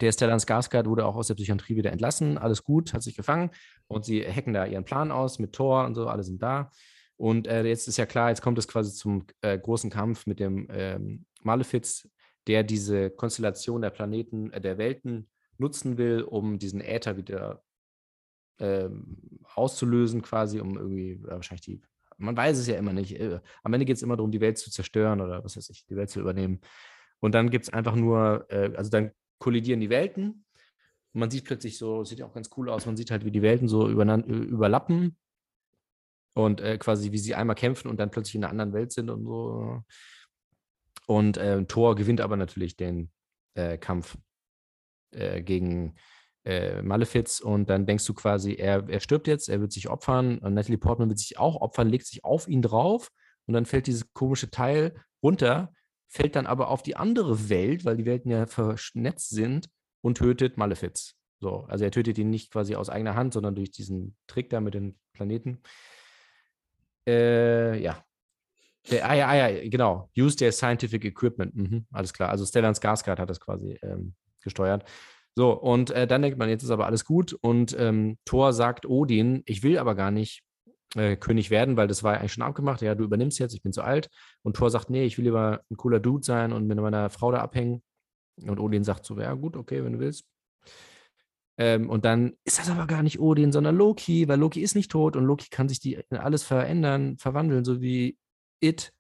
[0.01, 2.39] Der Stellan Skarsgård wurde auch aus der Psychiatrie wieder entlassen.
[2.39, 3.51] Alles gut, hat sich gefangen.
[3.89, 6.71] Und sie hacken da ihren Plan aus mit Thor und so, alle sind da.
[7.17, 10.41] Und äh, jetzt ist ja klar, jetzt kommt es quasi zum äh, großen Kampf mit
[10.41, 12.09] dem ähm, Malefiz,
[12.47, 17.63] der diese Konstellation der Planeten, äh, der Welten nutzen will, um diesen Äther wieder
[18.59, 21.83] ähm, auszulösen, quasi, um irgendwie, wahrscheinlich die,
[22.17, 23.19] man weiß es ja immer nicht.
[23.19, 25.85] Äh, am Ende geht es immer darum, die Welt zu zerstören oder was weiß ich,
[25.87, 26.61] die Welt zu übernehmen.
[27.23, 30.45] Und dann gibt es einfach nur, äh, also dann kollidieren die Welten.
[31.13, 33.31] Und man sieht plötzlich so, sieht ja auch ganz cool aus, man sieht halt, wie
[33.31, 35.17] die Welten so überlappen
[36.35, 39.09] und äh, quasi, wie sie einmal kämpfen und dann plötzlich in einer anderen Welt sind
[39.09, 39.83] und so.
[41.07, 43.11] Und äh, Thor gewinnt aber natürlich den
[43.55, 44.17] äh, Kampf
[45.13, 45.95] äh, gegen
[46.45, 50.39] äh, Malefiz und dann denkst du quasi, er, er stirbt jetzt, er wird sich opfern
[50.39, 53.11] und Natalie Portman wird sich auch opfern, legt sich auf ihn drauf
[53.47, 55.73] und dann fällt dieses komische Teil runter,
[56.13, 59.71] fällt dann aber auf die andere Welt, weil die Welten ja vernetzt sind
[60.03, 61.15] und tötet Malefiz.
[61.41, 64.61] So, also er tötet ihn nicht quasi aus eigener Hand, sondern durch diesen Trick da
[64.61, 65.63] mit den Planeten.
[67.09, 68.05] Äh, ja.
[68.91, 70.11] Der, ah ja, ah ja, genau.
[70.17, 71.55] Use their scientific equipment.
[71.57, 72.29] Mhm, alles klar.
[72.29, 74.85] Also Stellan Skarsgård hat das quasi ähm, gesteuert.
[75.35, 77.33] So, und äh, dann denkt man, jetzt ist aber alles gut.
[77.33, 80.43] Und ähm, Thor sagt Odin, ich will aber gar nicht
[80.97, 82.83] äh, König werden, weil das war ja eigentlich schon abgemacht.
[82.83, 84.11] Ja, du übernimmst jetzt, ich bin zu alt.
[84.43, 87.33] Und Thor sagt, nee, ich will lieber ein cooler Dude sein und mit meiner Frau
[87.33, 87.83] da abhängen.
[88.43, 90.27] Und Odin sagt so, ja gut, okay, wenn du willst.
[91.59, 94.91] Ähm, und dann ist das aber gar nicht Odin, sondern Loki, weil Loki ist nicht
[94.91, 98.19] tot und Loki kann sich die alles verändern, verwandeln, so wie
[98.61, 98.93] It.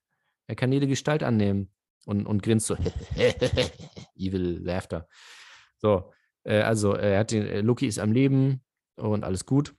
[0.47, 1.71] Er kann jede Gestalt annehmen
[2.05, 2.77] und, und grinst so.
[4.17, 5.09] Evil Laughter.
[5.79, 6.13] So,
[6.45, 8.63] äh, also er hat den, äh, Loki ist am Leben
[8.97, 9.75] und alles gut.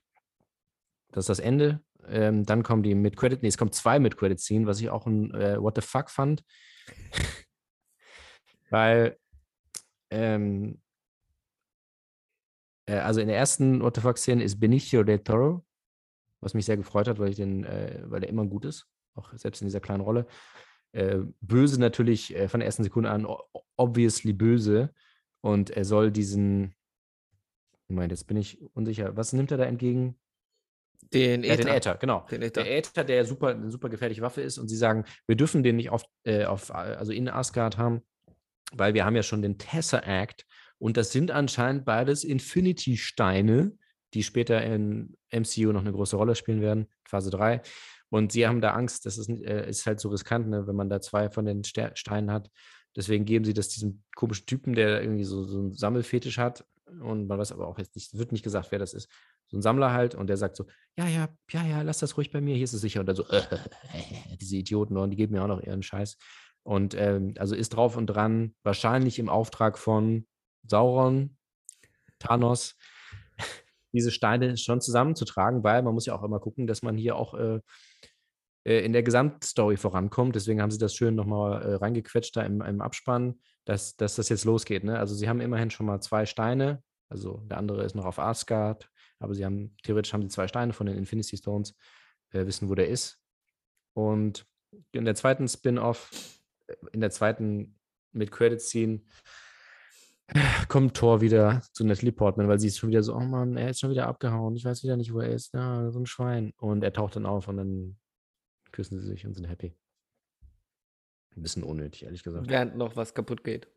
[1.12, 1.80] Das ist das Ende.
[2.08, 4.90] Ähm, dann kommen die mit Credit, nee, es kommen zwei mit Credit Scene, was ich
[4.90, 6.44] auch ein äh, What the fuck fand.
[8.70, 9.16] Weil
[10.10, 10.80] ähm,
[12.86, 15.64] äh, also in der ersten What the fuck-Szene ist Benicio del Toro,
[16.40, 19.32] was mich sehr gefreut hat, weil ich den, äh, weil der immer gut ist, auch
[19.34, 20.26] selbst in dieser kleinen Rolle.
[20.92, 23.26] Äh, böse natürlich äh, von der ersten Sekunde an,
[23.76, 24.92] obviously böse.
[25.40, 26.74] Und er soll diesen,
[27.88, 30.16] Moment, jetzt bin ich unsicher, was nimmt er da entgegen?
[31.12, 31.50] Den Äther.
[31.50, 32.26] Ja, den Äther, genau.
[32.30, 32.64] Den Äther.
[32.64, 34.58] Der Äther, der super, eine super gefährliche Waffe ist.
[34.58, 38.02] Und sie sagen, wir dürfen den nicht auf, äh, auf also in Asgard haben,
[38.72, 40.44] weil wir haben ja schon den Tesseract
[40.78, 43.72] und das sind anscheinend beides Infinity-Steine,
[44.12, 47.62] die später in MCU noch eine große Rolle spielen werden, Phase 3.
[48.10, 50.88] Und sie haben da Angst, das ist, äh, ist halt so riskant, ne, wenn man
[50.88, 52.50] da zwei von den Ster Steinen hat.
[52.96, 56.64] Deswegen geben sie das diesem komischen Typen, der irgendwie so, so einen Sammelfetisch hat.
[57.00, 59.08] Und man weiß aber auch jetzt nicht, wird nicht gesagt, wer das ist.
[59.48, 60.14] So ein Sammler halt.
[60.14, 60.66] Und der sagt so:
[60.96, 63.00] Ja, ja, ja, ja, lass das ruhig bei mir, hier ist es sicher.
[63.00, 63.42] Und dann so: äh,
[64.40, 66.16] Diese Idioten, und die geben mir auch noch ihren Scheiß.
[66.62, 70.26] Und ähm, also ist drauf und dran, wahrscheinlich im Auftrag von
[70.66, 71.36] Sauron,
[72.18, 72.76] Thanos,
[73.92, 77.34] diese Steine schon zusammenzutragen, weil man muss ja auch immer gucken, dass man hier auch
[77.34, 77.60] äh, äh,
[78.64, 80.34] in der Gesamtstory vorankommt.
[80.34, 84.28] Deswegen haben sie das schön nochmal äh, reingequetscht da im, im Abspann, dass, dass das
[84.30, 84.84] jetzt losgeht.
[84.84, 84.98] Ne?
[84.98, 88.88] Also sie haben immerhin schon mal zwei Steine, also der andere ist noch auf Asgard,
[89.18, 91.74] aber sie haben, theoretisch haben sie zwei Steine von den Infinity Stones,
[92.32, 93.18] äh, wissen, wo der ist.
[93.94, 94.46] Und
[94.92, 96.10] in der zweiten Spin-off,
[96.66, 97.78] äh, in der zweiten
[98.12, 99.02] mit Credit-Scene,
[100.68, 103.70] kommt Thor wieder zu Natalie Portman, weil sie ist schon wieder so, oh Mann, er
[103.70, 106.52] ist schon wieder abgehauen, ich weiß wieder nicht, wo er ist, ja, so ein Schwein.
[106.56, 107.98] Und er taucht dann auf und dann
[108.74, 109.74] küssen sie sich und sind happy.
[111.36, 112.48] Ein bisschen unnötig, ehrlich gesagt.
[112.48, 113.68] Während noch was kaputt geht.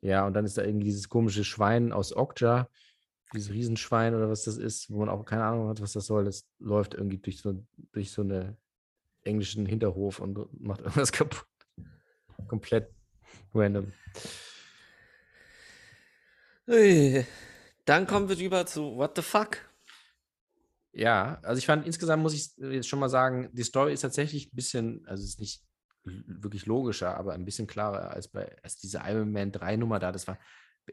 [0.00, 2.68] Ja, und dann ist da irgendwie dieses komische Schwein aus Okja,
[3.34, 6.24] dieses Riesenschwein oder was das ist, wo man auch keine Ahnung hat, was das soll.
[6.24, 8.56] Das läuft irgendwie durch so, durch so eine
[9.24, 11.46] englischen Hinterhof und macht irgendwas kaputt.
[12.46, 12.88] Komplett
[13.52, 13.92] random.
[17.84, 19.58] Dann kommen wir rüber zu What the fuck?
[20.98, 24.46] Ja, also ich fand insgesamt muss ich jetzt schon mal sagen, die Story ist tatsächlich
[24.50, 25.62] ein bisschen, also es ist nicht
[26.04, 30.10] wirklich logischer, aber ein bisschen klarer als bei als diese Iron Man 3 Nummer da.
[30.10, 30.38] Das war,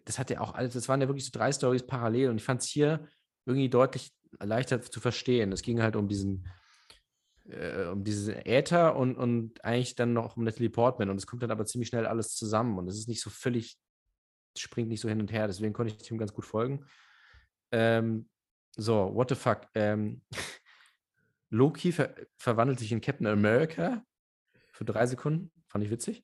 [0.03, 2.43] das hat ja auch alles, das waren ja wirklich so drei Stories parallel und ich
[2.43, 3.07] fand es hier
[3.45, 5.53] irgendwie deutlich leichter zu verstehen.
[5.53, 6.49] Es ging halt um diesen,
[7.45, 11.43] äh, um diesen Äther und, und eigentlich dann noch um Natalie Portman und es kommt
[11.43, 13.77] dann aber ziemlich schnell alles zusammen und es ist nicht so völlig,
[14.57, 16.85] springt nicht so hin und her, deswegen konnte ich dem ganz gut folgen.
[17.71, 18.27] Ähm,
[18.75, 19.67] so, what the fuck?
[19.75, 20.21] Ähm,
[21.49, 24.03] Loki ver verwandelt sich in Captain America
[24.71, 25.51] für drei Sekunden.
[25.67, 26.23] Fand ich witzig.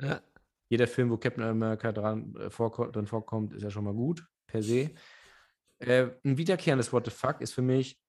[0.00, 0.20] Ja.
[0.68, 4.26] Jeder Film, wo Captain America dran, äh, vorko drin vorkommt, ist ja schon mal gut,
[4.46, 4.90] per se.
[5.78, 8.00] Äh, ein wiederkehrendes What the fuck ist für mich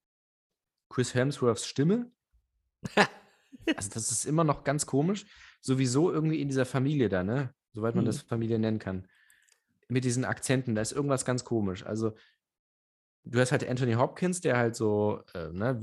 [0.89, 2.11] Chris Hemsworths Stimme.
[3.75, 5.25] also, das ist immer noch ganz komisch.
[5.61, 7.53] Sowieso irgendwie in dieser Familie da, ne?
[7.73, 8.07] Soweit man Mhm.
[8.07, 9.07] das Familie nennen kann.
[9.87, 11.85] Mit diesen Akzenten, da ist irgendwas ganz komisch.
[11.85, 12.15] Also,
[13.25, 15.81] du hast halt Anthony Hopkins, der halt so, äh, ne,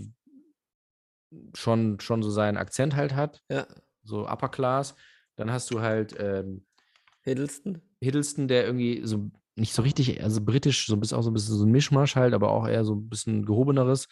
[1.55, 3.67] schon, schon so seinen Akzent halt hat, Ja.
[4.03, 4.95] so Upper Class.
[5.37, 6.67] Dann hast du halt ähm,
[7.23, 7.81] Hiddleston.
[8.01, 11.35] Hiddleston, der irgendwie so nicht so richtig, also britisch, so ein bisschen auch so ein
[11.35, 14.09] bisschen so ein Mischmasch halt, aber auch eher so ein bisschen gehobeneres.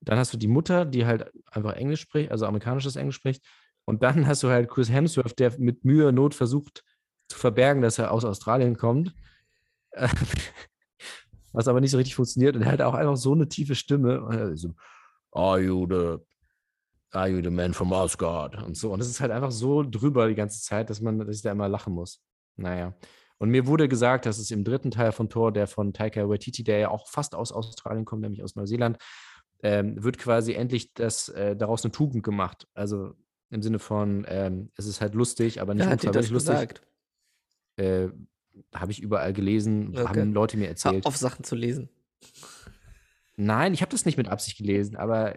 [0.00, 3.44] Dann hast du die Mutter, die halt einfach Englisch spricht, also amerikanisches Englisch spricht.
[3.86, 6.82] Und dann hast du halt Chris Hemsworth, der mit Mühe und Not versucht
[7.28, 9.14] zu verbergen, dass er aus Australien kommt.
[11.54, 12.56] Was aber nicht so richtig funktioniert.
[12.56, 14.56] Und er hat auch einfach so eine tiefe Stimme.
[14.56, 14.74] So,
[15.30, 16.18] Are you the,
[17.12, 18.62] are you the man from Asgard?
[18.62, 18.92] Und so.
[18.92, 21.52] Und es ist halt einfach so drüber die ganze Zeit, dass man, dass ich da
[21.52, 22.22] immer lachen muss.
[22.56, 22.94] Naja.
[23.38, 26.64] Und mir wurde gesagt, dass es im dritten Teil von Thor, der von Taika Waititi,
[26.64, 28.98] der ja auch fast aus Australien kommt, nämlich aus Neuseeland,
[29.62, 32.68] ähm, wird quasi endlich das, äh, daraus eine Tugend gemacht.
[32.74, 33.14] Also
[33.50, 36.54] im Sinne von, ähm, es ist halt lustig, aber nicht unfreiwillig lustig.
[36.54, 36.82] gesagt?
[37.76, 38.08] Äh,
[38.74, 40.20] Habe ich überall gelesen, Okay.
[40.20, 41.06] haben Leute mir Hör erzählt.
[41.06, 41.88] auf, Sachen zu lesen.
[43.36, 45.36] Nein, ich habe das nicht mit Absicht gelesen, aber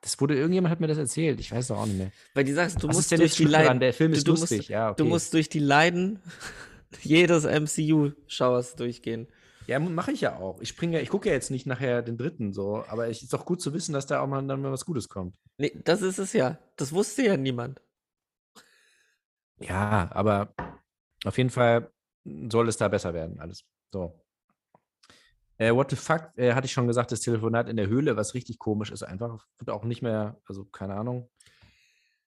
[0.00, 1.40] das wurde, irgendjemand hat mir das erzählt.
[1.40, 2.12] Ich weiß es auch nicht mehr.
[2.34, 3.64] Weil die sagst, du Was musst durch die daran?
[3.66, 3.80] Leiden.
[3.80, 4.58] Der Film du, ist du lustig.
[4.58, 4.96] Musst, ja, okay.
[5.02, 6.20] Du musst durch die Leiden
[7.02, 9.28] jedes MCU-Schauers durchgehen.
[9.66, 10.60] Ja, mache ich ja auch.
[10.62, 13.44] Ich springe ich gucke ja jetzt nicht nachher den dritten so, aber es ist doch
[13.44, 15.36] gut zu wissen, dass da auch mal dann mal was Gutes kommt.
[15.58, 16.58] Nee, das ist es ja.
[16.76, 17.82] Das wusste ja niemand.
[19.60, 20.54] Ja, aber
[21.24, 21.90] auf jeden Fall
[22.50, 23.64] soll es da besser werden, alles.
[23.92, 24.20] So.
[25.56, 28.34] Äh, what the fuck, äh, hatte ich schon gesagt, das Telefonat in der Höhle, was
[28.34, 31.28] richtig komisch ist, einfach wird auch nicht mehr, also keine Ahnung.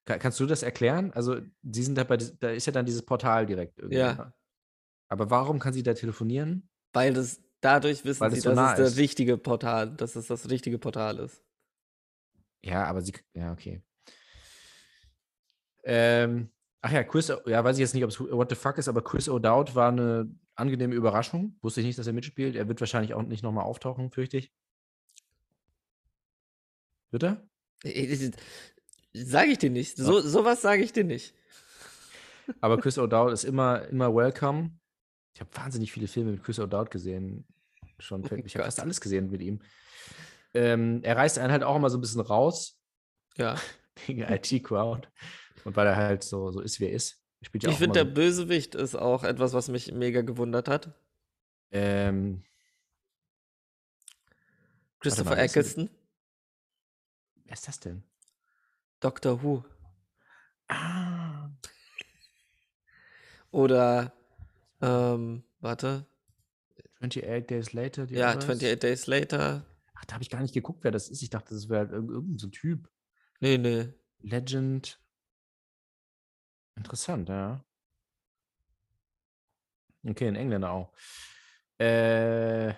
[0.06, 1.12] Ka- kannst du das erklären?
[1.14, 3.98] Also, sie sind da bei, da ist ja dann dieses Portal direkt irgendwie.
[4.00, 4.14] Ja.
[4.16, 4.34] ne?
[5.08, 6.70] Aber warum kann sie da telefonieren?
[6.94, 8.98] Weil das dadurch wissen Weil sie, es so dass nah es der ist.
[8.98, 11.44] richtige Portal, dass es das richtige Portal ist.
[12.64, 13.82] Ja, aber sie, ja, okay.
[15.84, 18.88] Ähm, ach ja, Chris, ja, weiß ich jetzt nicht, ob es What the fuck ist,
[18.88, 21.58] aber Chris O'Dowd war eine angenehme Überraschung.
[21.62, 22.56] Wusste ich nicht, dass er mitspielt.
[22.56, 24.52] Er wird wahrscheinlich auch nicht nochmal auftauchen, fürchte ich.
[27.12, 27.48] Wird er?
[29.14, 29.98] Sage ich dir nicht.
[29.98, 31.36] So, sowas sage ich dir nicht.
[32.62, 34.72] Aber Chris O'Dowd ist immer, immer welcome.
[35.34, 37.46] Ich habe wahnsinnig viele Filme mit Chris O'Dowd gesehen.
[38.00, 39.60] Schon, fällt- ich habe fast alles gesehen mit ihm.
[40.54, 42.78] Ähm, er reißt einen halt auch immer so ein bisschen raus
[43.38, 43.56] Ja.
[44.06, 45.08] wegen IT-Crowd.
[45.64, 47.20] Und weil er halt so, so ist, wie er ist.
[47.42, 50.94] Spielt ja Ich finde, der Bösewicht ist auch etwas, was mich mega gewundert hat.
[51.72, 52.44] ähm,
[55.00, 55.90] Christopher mal, wer ist Eccleston,
[57.46, 58.04] wer ist das denn?
[59.00, 59.64] Doctor Who.
[60.68, 61.50] Ah,
[63.52, 64.14] Oder,
[64.82, 66.06] ähm, warte.
[67.02, 68.06] 28 Days Later.
[68.06, 68.44] die Ja, Others?
[68.44, 69.66] 28 Days Later.
[69.96, 71.22] Ach, da habe ich gar nicht geguckt, wer das ist.
[71.24, 72.88] Ich dachte, das wäre halt irg- irgendein so Typ.
[73.40, 73.90] Nee, nee.
[74.20, 75.00] Legend.
[76.82, 77.64] Interessant, ja.
[80.04, 80.92] Okay, ein Engländer auch.
[81.80, 82.74] Äh,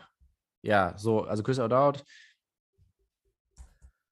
[0.62, 2.04] ja, so, also Chris O'Dowd.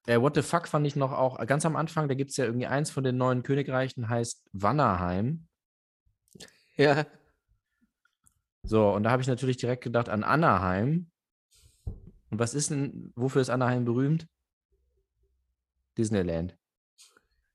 [0.07, 2.37] Äh, What the fuck fand ich noch auch, äh, ganz am Anfang, da gibt es
[2.37, 5.49] ja irgendwie eins von den neuen Königreichen, heißt Wannerheim.
[6.77, 7.05] Ja.
[8.63, 11.11] So, und da habe ich natürlich direkt gedacht an Anaheim.
[12.29, 14.25] Und was ist denn, wofür ist Anaheim berühmt?
[15.97, 16.57] Disneyland.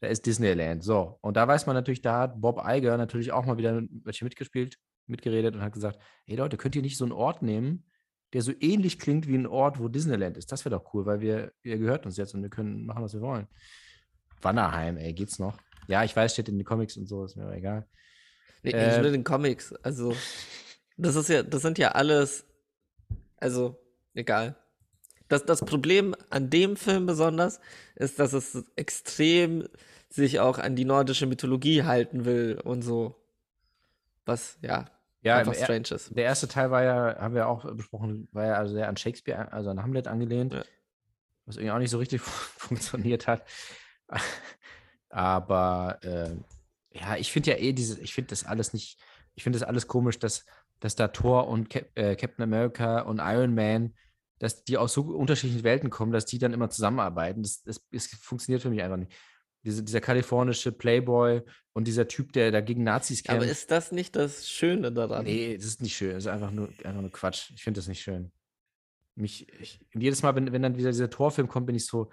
[0.01, 0.85] Da ist Disneyland.
[0.85, 1.19] So.
[1.23, 4.79] Und da weiß man natürlich, da hat Bob Iger natürlich auch mal wieder welche mitgespielt,
[5.07, 7.87] mitgeredet und hat gesagt: Hey Leute, könnt ihr nicht so einen Ort nehmen,
[8.33, 10.53] der so ähnlich klingt wie ein Ort, wo Disneyland ist?
[10.53, 13.15] Das wäre doch cool, weil wir, ihr gehört uns jetzt und wir können machen, was
[13.15, 13.47] wir wollen.
[14.43, 15.59] Wannerheim, ey, geht's noch?
[15.89, 17.87] Ja, ich weiß, steht in den Comics und so, ist mir aber egal.
[18.63, 19.73] Nee, Äh, nicht nur den Comics.
[19.83, 20.15] Also,
[20.97, 22.47] das ist ja, das sind ja alles,
[23.37, 23.81] also,
[24.15, 24.57] egal.
[25.29, 27.61] Das, das Problem an dem Film besonders
[27.97, 29.69] ist, dass es extrem
[30.09, 33.17] sich auch an die nordische Mythologie halten will und so.
[34.25, 34.87] Was, ja,
[35.23, 36.17] Ja, einfach strange ist.
[36.17, 39.53] Der erste Teil war ja, haben wir auch besprochen, war ja also sehr an Shakespeare,
[39.53, 40.65] also an Hamlet angelehnt, Ja.
[41.45, 43.45] was irgendwie auch nicht so richtig funktioniert hat.
[45.09, 46.31] Aber äh,
[46.93, 48.99] ja, ich finde ja eh diese, ich finde das alles nicht,
[49.35, 50.45] ich finde das alles komisch, dass,
[50.81, 53.95] dass da Thor und Cap, äh, Captain America und Iron Man,
[54.39, 57.43] dass die aus so unterschiedlichen Welten kommen, dass die dann immer zusammenarbeiten.
[57.43, 59.13] Das, das, das funktioniert für mich einfach nicht.
[59.63, 63.43] Diese, dieser kalifornische Playboy und dieser Typ, der da gegen Nazis kämpft.
[63.43, 65.25] Aber ist das nicht das Schöne daran?
[65.25, 66.13] Nee, das ist nicht schön.
[66.13, 67.51] Das ist einfach nur, einfach nur Quatsch.
[67.55, 68.31] Ich finde das nicht schön.
[69.17, 72.11] Mich, ich, und jedes Mal, wenn, wenn dann wieder dieser Torfilm kommt, bin ich so,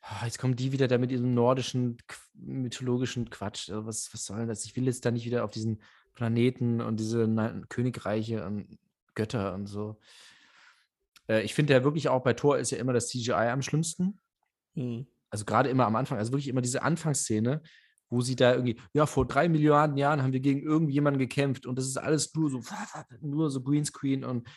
[0.00, 1.98] ah, jetzt kommen die wieder da mit diesem nordischen,
[2.34, 3.70] mythologischen Quatsch.
[3.70, 4.64] Also Was, was soll denn das?
[4.64, 5.82] Ich will jetzt da nicht wieder auf diesen
[6.14, 7.28] Planeten und diese
[7.68, 8.78] Königreiche und
[9.14, 10.00] Götter und so.
[11.28, 14.18] Äh, ich finde ja wirklich auch bei Thor ist ja immer das CGI am schlimmsten
[14.74, 15.06] Hm.
[15.30, 17.62] also gerade immer am Anfang, also wirklich immer diese Anfangsszene,
[18.08, 21.76] wo sie da irgendwie, ja, vor drei Milliarden Jahren haben wir gegen irgendjemanden gekämpft und
[21.76, 22.62] das ist alles nur so,
[23.20, 24.48] nur so Greenscreen und,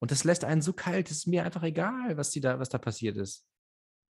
[0.00, 2.68] und das lässt einen so kalt, es ist mir einfach egal, was die da, was
[2.68, 3.46] da passiert ist.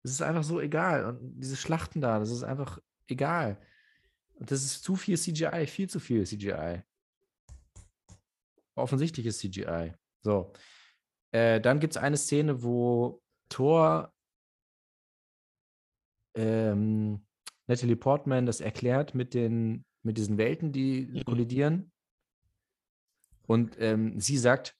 [0.03, 1.05] Es ist einfach so egal.
[1.05, 3.59] Und diese Schlachten da, das ist einfach egal.
[4.35, 6.83] Und das ist zu viel CGI, viel zu viel CGI.
[8.75, 9.93] Offensichtliches CGI.
[10.21, 10.53] So.
[11.35, 14.13] Äh, dann gibt es eine Szene, wo Thor
[16.33, 17.25] ähm,
[17.67, 21.25] Natalie Portman das erklärt mit, den, mit diesen Welten, die Mhm.
[21.25, 21.91] kollidieren.
[23.47, 24.77] Und ähm, sie sagt,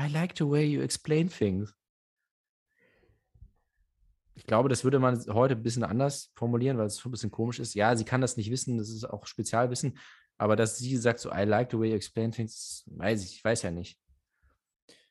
[0.00, 1.74] I like the way you explain things.
[4.34, 7.30] Ich glaube, das würde man heute ein bisschen anders formulieren, weil es schon ein bisschen
[7.30, 7.74] komisch ist.
[7.74, 9.98] Ja, sie kann das nicht wissen, das ist auch Spezialwissen,
[10.38, 13.44] aber dass sie sagt so, I like the way you explain things, weiß ich, ich
[13.44, 14.00] weiß ja nicht.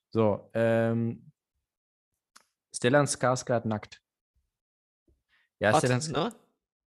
[0.09, 1.31] So, ähm,
[2.73, 4.01] Stellan Skarsgård nackt.
[5.59, 6.35] Ja, Hot, Stellan, ne?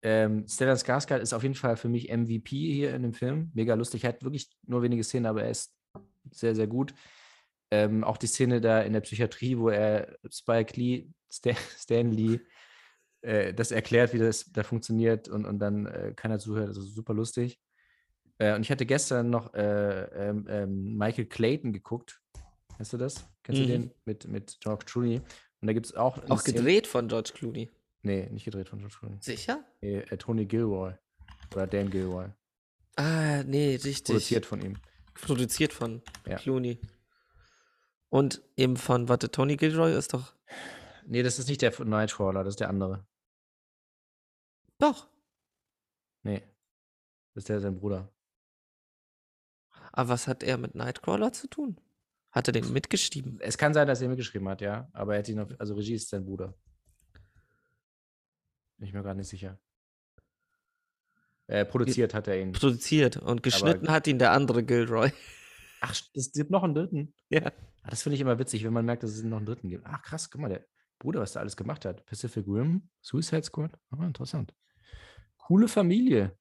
[0.02, 3.50] ähm, Stellan Skarsgård ist auf jeden Fall für mich MVP hier in dem Film.
[3.54, 4.04] Mega lustig.
[4.04, 5.74] Er hat wirklich nur wenige Szenen, aber er ist
[6.31, 6.94] sehr, sehr gut.
[7.70, 12.40] Ähm, auch die Szene da in der Psychiatrie, wo er Spike Lee, Stan, Stan Lee,
[13.22, 16.70] äh, das erklärt, wie das da funktioniert und, und dann äh, keiner zuhört.
[16.70, 17.61] Das ist super lustig.
[18.38, 22.20] Äh, und ich hatte gestern noch äh, ähm, ähm, Michael Clayton geguckt.
[22.79, 23.29] Kennst du das?
[23.43, 23.67] Kennst Mhm.
[23.67, 23.91] du den?
[24.05, 25.17] Mit, mit George Clooney.
[25.61, 26.17] Und da gibt es auch.
[26.31, 27.69] Auch gedreht von George Clooney.
[28.03, 29.19] Nee, nicht gedreht von George Clooney.
[29.21, 29.64] Sicher?
[29.81, 30.95] Nee, äh, Tony Gilroy.
[31.53, 32.29] Oder Dan Gilroy.
[32.95, 34.05] Ah, nee, richtig.
[34.05, 34.79] Produziert von ihm.
[35.14, 36.37] Produziert von Ja.
[36.37, 36.81] Clooney.
[38.11, 40.35] Und eben von, warte, Tony Gilroy ist doch.
[41.05, 43.05] Nee, das ist nicht der von Nightcrawler, das ist der andere.
[44.79, 45.09] Doch.
[46.23, 46.43] Nee.
[47.35, 48.12] Das ist der sein Bruder.
[49.93, 51.81] Aber was hat er mit Nightcrawler zu tun?
[52.31, 53.38] Hat er den mitgeschrieben?
[53.41, 54.88] Es kann sein, dass er mitgeschrieben hat, ja.
[54.93, 56.55] Aber er hat ihn auf, also Regie ist sein Bruder.
[58.77, 59.59] Bin ich mir gar nicht sicher.
[61.47, 62.53] Äh, produziert hat er ihn.
[62.53, 65.11] Produziert und geschnitten hat ihn der andere Gilroy.
[65.81, 67.14] Ach, es gibt noch einen dritten.
[67.31, 67.53] ja.
[67.83, 69.87] Ah, das finde ich immer witzig, wenn man merkt, dass es noch einen dritten gibt.
[69.87, 70.67] Ach, krass, guck mal, der
[70.99, 72.05] Bruder, was der alles gemacht hat.
[72.05, 73.79] Pacific Rim, Suicide Squad.
[73.91, 74.53] Ah, interessant.
[75.38, 76.37] Coole Familie.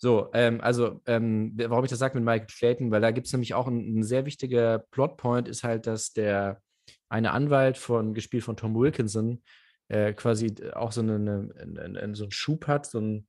[0.00, 3.32] So, ähm, also, ähm, warum ich das sage mit Michael Clayton, weil da gibt es
[3.32, 6.62] nämlich auch ein, ein sehr wichtiger Plotpoint, ist halt, dass der
[7.08, 9.42] eine Anwalt von, gespielt von Tom Wilkinson,
[9.88, 13.26] äh, quasi auch so, eine, eine, eine, so einen Schub hat, so einen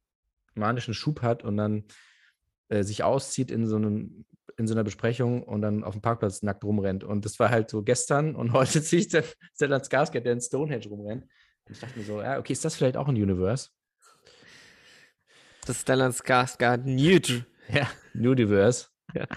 [0.53, 1.85] manischen Schub hat und dann
[2.69, 4.25] äh, sich auszieht in so einem
[4.57, 7.05] in so einer Besprechung und dann auf dem Parkplatz nackt rumrennt.
[7.05, 9.23] Und das war halt so gestern und heute sehe ich dann
[9.55, 11.23] Stellan Skarsgård, der in Stonehenge rumrennt.
[11.23, 13.69] Und ich dachte mir so, ja, okay, ist das vielleicht auch ein Universe?
[15.69, 17.45] Das ist Stellan Skarsgård Newt.
[17.71, 18.87] Ja, Universe.
[19.13, 19.27] Ja.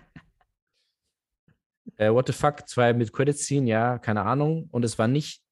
[1.97, 4.67] Äh, what the fuck, zwei mit Credit Scene, ja, keine Ahnung.
[4.71, 5.45] Und es war nicht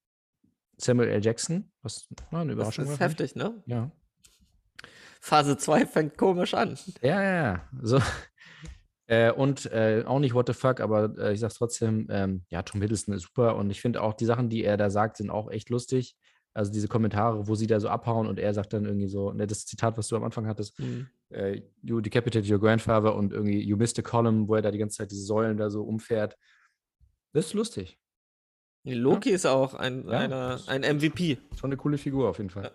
[0.78, 1.22] Samuel L.
[1.22, 3.00] Jackson, was na, eine Das Überraschung ist für mich.
[3.00, 3.62] heftig, ne?
[3.66, 3.90] Ja.
[5.20, 6.78] Phase 2 fängt komisch an.
[7.02, 7.68] Ja, ja, ja.
[7.82, 8.00] So.
[9.06, 12.62] Äh, und äh, auch nicht what the fuck, aber äh, ich sag's trotzdem, ähm, ja,
[12.62, 15.30] Tom Hiddleston ist super und ich finde auch die Sachen, die er da sagt, sind
[15.30, 16.16] auch echt lustig.
[16.52, 19.46] Also diese Kommentare, wo sie da so abhauen und er sagt dann irgendwie so, ne,
[19.46, 21.08] das Zitat, was du am Anfang hattest, Mhm.
[21.30, 24.78] äh, you decapitated your grandfather und irgendwie you missed a column, wo er da die
[24.78, 26.36] ganze Zeit diese Säulen da so umfährt.
[27.32, 27.98] Das ist lustig.
[28.82, 31.38] Loki ist auch ein, Ja, einer, das- ein MVP.
[31.58, 32.72] Schon eine coole Figur auf jeden Fall.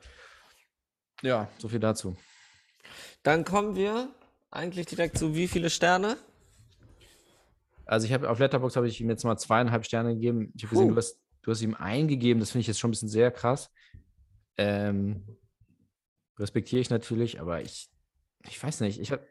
[1.22, 2.16] Ja, so viel dazu.
[3.24, 4.10] Dann kommen wir
[4.52, 6.16] eigentlich direkt zu wie viele Sterne?
[7.86, 10.52] Also ich habe auf Letterbox habe ich ihm jetzt mal zweieinhalb Sterne gegeben.
[10.56, 12.40] Ich habe gesehen, du hast, du hast ihm eingegeben.
[12.40, 13.70] Das finde ich jetzt schon ein bisschen sehr krass.
[14.58, 15.38] Ähm,
[16.40, 17.90] respektiere ich natürlich, aber ich,
[18.50, 19.00] ich weiß nicht.
[19.00, 19.26] Ich, hab-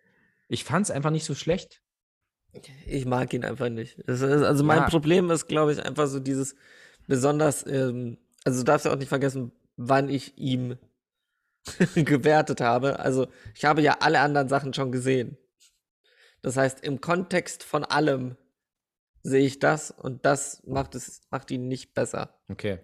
[0.49, 1.83] ich fand es einfach nicht so schlecht.
[2.87, 3.99] Ich mag ihn einfach nicht.
[3.99, 4.89] Ist, also mein Ja.
[4.89, 6.55] Problem ist, glaube ich, einfach so dieses
[7.09, 10.79] besonders, ähm, also du darfst ja auch nicht vergessen, wann ich ihm
[11.97, 13.01] gewertet habe.
[13.01, 15.37] Also ich habe ja alle anderen Sachen schon gesehen.
[16.43, 18.37] Das heißt, im Kontext von allem
[19.25, 22.39] sehe ich das und das macht es, macht ihn nicht besser.
[22.49, 22.79] Okay.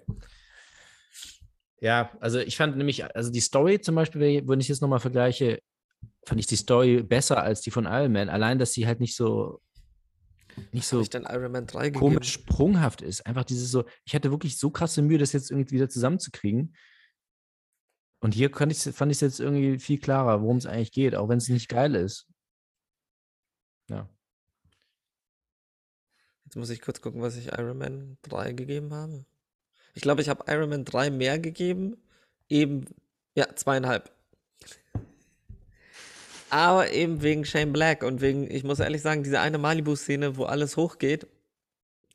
[1.80, 5.60] Ja, also ich fand nämlich, also die Story zum Beispiel, wenn ich- jetzt nochmal vergleiche,
[6.26, 8.28] fand ich die Story besser als die von Iron Man.
[8.28, 9.60] Allein, dass sie halt nicht so,
[10.72, 11.98] nicht So 3 gegeben.
[11.98, 13.24] komisch sprunghaft ist.
[13.26, 16.74] Einfach dieses so, ich hatte wirklich so krasse Mühe, das jetzt irgendwie wieder zusammenzukriegen.
[18.22, 21.14] Und hier fand ich fand ich es jetzt irgendwie viel klarer, worum es eigentlich geht,
[21.14, 22.26] auch wenn es nicht geil ist.
[23.88, 24.08] Ja.
[26.50, 29.24] Jetzt muss ich kurz gucken, was ich Iron Man 3 gegeben habe.
[29.94, 31.96] Ich glaube, ich habe Iron Man 3 mehr gegeben.
[32.48, 32.86] Eben,
[33.36, 34.10] ja, zweieinhalb.
[36.48, 40.42] Aber eben wegen Shane Black und wegen, ich muss ehrlich sagen, diese eine Malibu-Szene, wo
[40.42, 41.28] alles hochgeht.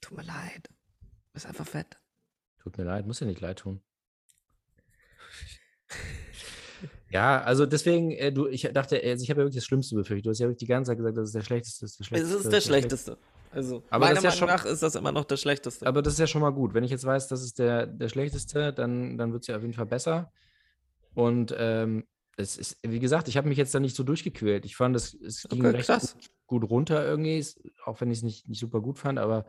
[0.01, 0.69] Tut mir leid.
[1.33, 1.97] Ist einfach fett.
[2.61, 3.81] Tut mir leid, muss ja nicht leid tun.
[7.07, 10.25] Ja, also deswegen, äh, du, ich dachte, also ich habe ja wirklich das Schlimmste befürchtet.
[10.25, 11.85] Du hast ja wirklich die ganze Zeit gesagt, das ist der schlechteste.
[11.85, 13.17] Das ist der Es schlechteste, ist der das schlechteste.
[13.51, 15.87] Also, Aber meiner das ist ja Meinung schon- nach ist das immer noch der schlechteste.
[15.87, 16.73] Aber das ist ja schon mal gut.
[16.73, 19.61] Wenn ich jetzt weiß, das ist der, der schlechteste, dann, dann wird es ja auf
[19.61, 20.31] jeden Fall besser.
[21.13, 22.05] Und ähm,
[22.37, 24.65] es ist, wie gesagt, ich habe mich jetzt da nicht so durchgequält.
[24.65, 26.15] Ich fand, es, es ging Okay, recht gut,
[26.61, 27.45] gut runter irgendwie,
[27.85, 29.45] auch wenn ich es nicht, nicht super gut fand, aber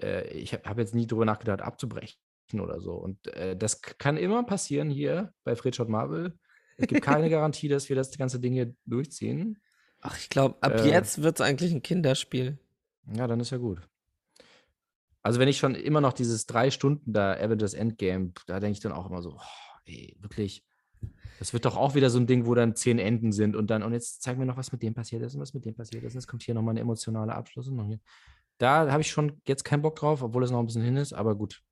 [0.00, 2.16] äh, ich habe hab jetzt nie drüber nachgedacht, abzubrechen
[2.60, 2.92] oder so.
[2.92, 6.38] Und äh, das kann immer passieren hier bei Fredshot Marvel.
[6.76, 9.60] Es gibt keine Garantie, dass wir das ganze Ding hier durchziehen.
[10.00, 10.90] Ach, ich glaube, ab Äh.
[10.90, 12.58] jetzt wird es eigentlich ein Kinderspiel.
[13.12, 13.80] Ja, dann ist ja gut.
[15.22, 18.80] Also wenn ich schon immer noch dieses drei Stunden da Avengers Endgame, da denke ich
[18.80, 20.62] dann auch immer so, oh, ey, wirklich,
[21.38, 23.82] das wird doch auch wieder so ein Ding, wo dann zehn Enden sind und dann,
[23.82, 26.04] und jetzt zeig mir noch, was mit dem passiert ist und was mit dem passiert
[26.04, 26.14] ist.
[26.14, 28.00] Und jetzt kommt hier nochmal ein emotionaler Abschluss und noch hier.
[28.58, 31.12] Da habe ich schon jetzt keinen Bock drauf, obwohl es noch ein bisschen hin ist,
[31.12, 31.62] aber gut.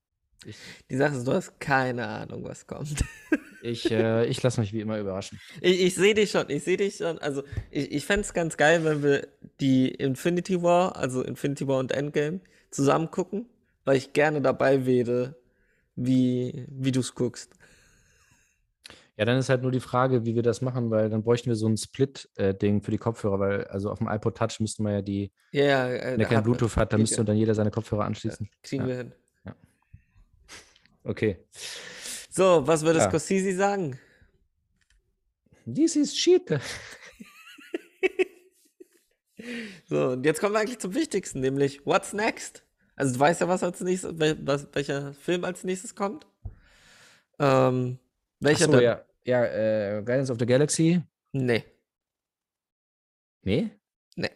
[0.45, 0.57] Ich,
[0.91, 3.05] Die Sache ist, du hast keine Ahnung, was kommt.
[3.63, 5.39] ich, äh, ich lasse mich wie immer überraschen.
[5.61, 7.19] Ich, ich sehe dich schon, ich sehe dich schon.
[7.19, 9.29] Also, ich, ich fände es ganz geil, wenn wir
[9.61, 13.47] die Infinity War, also Infinity War und Endgame, zusammen gucken,
[13.85, 15.37] weil ich gerne dabei wäre,
[15.95, 17.55] wie, wie du es guckst.
[19.17, 21.55] Ja, dann ist halt nur die Frage, wie wir das machen, weil dann bräuchten wir
[21.55, 25.03] so ein Split-Ding für die Kopfhörer, weil also auf dem iPod Touch müssten wir ja
[25.03, 28.05] die, Ja, ja, äh, wenn der kein Bluetooth hat, dann müsste dann jeder seine Kopfhörer
[28.05, 28.49] anschließen.
[28.63, 28.89] Kriegen Ja.
[28.89, 29.13] wir hin.
[31.05, 31.37] Okay.
[32.31, 33.09] So, was würde Ja.
[33.09, 33.99] Scorsese sagen?
[35.67, 36.49] This is shit.
[39.89, 42.65] So, und jetzt kommen wir eigentlich zum Wichtigsten, nämlich What's next?
[42.95, 46.27] Also, du weißt ja, was als nächstes, was, welcher Film als nächstes kommt.
[47.41, 47.99] Ähm,
[48.39, 48.83] welcher Achso, denn?
[48.85, 51.03] ja, ja äh, Guardians of the Galaxy.
[51.33, 51.65] Nee,
[53.43, 53.71] Nee?
[54.15, 54.31] nee.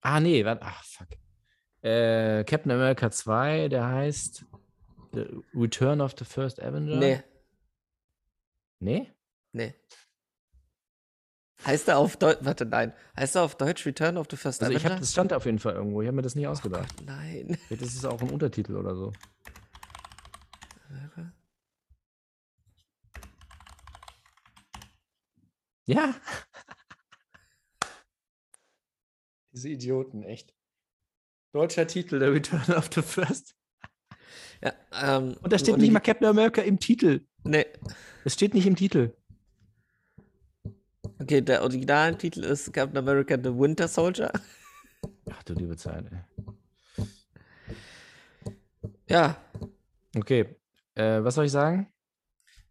[0.00, 0.62] Ah, nee, warte.
[0.64, 1.08] Ach, fuck.
[1.82, 4.46] Äh, Captain America 2, der heißt
[5.54, 6.96] Return of the First Avenger.
[6.96, 7.22] Nee,
[8.82, 9.12] Nee?
[9.52, 9.74] nee.
[11.66, 12.94] Heißt er auf Deutsch, warte, nein.
[13.16, 14.94] Heißt er auf Deutsch Return of the First Also ich Avenger?
[14.94, 16.00] habe das stand auf jeden Fall irgendwo.
[16.00, 16.96] Ich habe mir das nicht oh ausgedacht.
[16.96, 17.58] Gott, nein.
[17.66, 19.12] Vielleicht ist es auch ein Untertitel oder so.
[25.86, 26.14] Ja.
[29.52, 30.54] Diese Idioten, echt.
[31.52, 33.56] Deutscher Titel, der Return of the First.
[34.62, 37.20] Ja, ähm, Und da steht und nicht mal Captain America im Titel.
[37.44, 37.66] Nee,
[38.24, 39.12] Es steht nicht im Titel.
[41.18, 44.30] okay, der Originaltitel ist Captain America The Winter Soldier.
[45.30, 47.04] Ach du liebe Zeit, ey.
[49.08, 49.36] Ja,
[50.16, 50.56] Okay.
[50.96, 51.92] Äh, was soll ich sagen?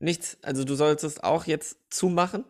[0.02, 0.38] nichts.
[0.44, 2.46] Also, du sollst es auch jetzt zumachen.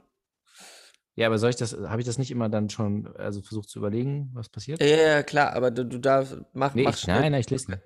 [1.16, 3.80] Ja, aber soll ich das, habe ich das nicht immer dann schon, also versucht zu
[3.80, 4.82] überlegen, was passiert?
[4.82, 7.82] Ja, ja, klar, aber du, du darfst, mach, nee, mach ich, nein, nein, ich lese.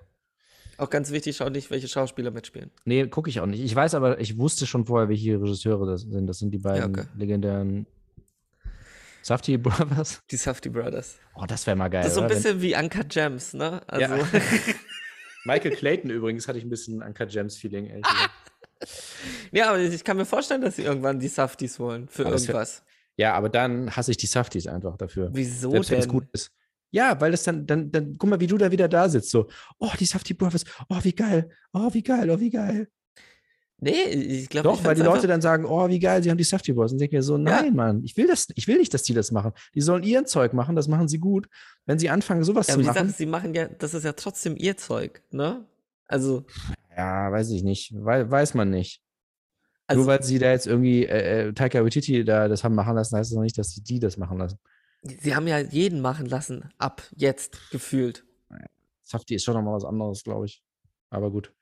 [0.78, 2.70] Auch ganz wichtig, schau nicht, welche Schauspieler mitspielen.
[2.84, 3.60] Nee, gucke ich auch nicht.
[3.62, 6.26] Ich weiß aber, ich wusste schon vorher, welche Regisseure das sind.
[6.26, 7.06] Das sind die beiden okay.
[7.16, 7.86] legendären
[9.22, 10.22] Safety Brothers.
[10.30, 11.16] Die Safety Brothers.
[11.34, 12.02] Oh, das wäre mal geil.
[12.02, 12.34] Das ist so ein oder?
[12.36, 13.80] Wenn- bisschen wie Uncut Gems, ne?
[13.86, 14.24] Also, Ja.
[15.44, 17.86] Michael Clayton übrigens hatte ich ein bisschen Uncut Gems Feeling.
[17.86, 18.30] ehrlich gesagt.
[19.52, 22.42] ja, aber ich kann mir vorstellen, dass sie irgendwann die Safties wollen für Aber das
[22.48, 22.82] wär- irgendwas.
[23.16, 25.30] ja, aber dann hasse ich die Safties einfach dafür.
[25.32, 26.12] Wieso Selbst wenn es denn?
[26.12, 26.50] gut ist.
[26.94, 29.30] Ja, weil das dann, dann, dann, guck mal, wie du da wieder da sitzt.
[29.30, 32.86] So, oh, die Safety Brothers, oh, wie geil, oh, wie geil, oh, wie geil.
[33.78, 36.44] Nee, ich glaube, Doch, weil die Leute dann sagen, oh, wie geil, sie haben die
[36.44, 36.92] Safety Boys.
[36.92, 39.12] Und ich denke mir so, nein, Mann, ich will das, ich will nicht, dass die
[39.12, 39.50] das machen.
[39.74, 41.48] Die sollen ihren Zeug machen, das machen sie gut.
[41.84, 43.08] Wenn sie anfangen, sowas Ja, zu aber die machen.
[43.08, 45.66] Sache, sie machen ja, das ist ja trotzdem ihr Zeug, ne?
[46.06, 46.44] Also,
[46.96, 47.92] Ja, weiß ich nicht.
[47.96, 49.02] Wei- weiß man nicht.
[49.88, 52.94] also Nur weil sie da jetzt irgendwie äh, äh, Taika Waititi da das haben machen
[52.94, 54.58] lassen, heißt das noch nicht, dass sie die das machen lassen.
[55.20, 58.24] Sie haben ja jeden machen lassen, ab jetzt gefühlt.
[59.02, 60.62] Safety ist schon nochmal was anderes, glaube ich.
[61.10, 61.52] Aber gut.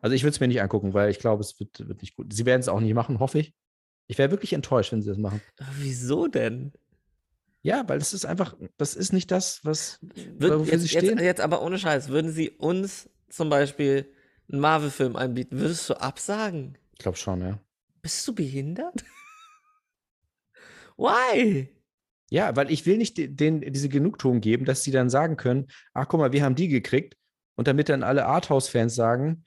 [0.00, 2.32] Also ich würde es mir nicht angucken, weil ich glaube, es wird, wird nicht gut.
[2.32, 3.52] Sie werden es auch nicht machen, hoffe ich.
[4.06, 5.40] Ich wäre wirklich enttäuscht, wenn sie das machen.
[5.78, 6.72] Wieso denn?
[7.62, 11.04] Ja, weil das ist einfach, das ist nicht das, was Würden, wofür sie jetzt, jetzt,
[11.06, 11.18] stehen.
[11.18, 14.12] jetzt aber ohne Scheiß, würden sie uns zum Beispiel
[14.50, 16.76] einen Marvel-Film anbieten, würdest du absagen?
[16.92, 17.58] Ich glaube schon, ja.
[18.02, 19.04] Bist du behindert?
[20.98, 21.73] Why?
[22.34, 25.68] Ja, weil ich will nicht de- denen diese Genugtuung geben, dass sie dann sagen können,
[25.92, 27.16] ach guck mal, wir haben die gekriegt.
[27.54, 29.44] Und damit dann alle Arthouse-Fans sagen,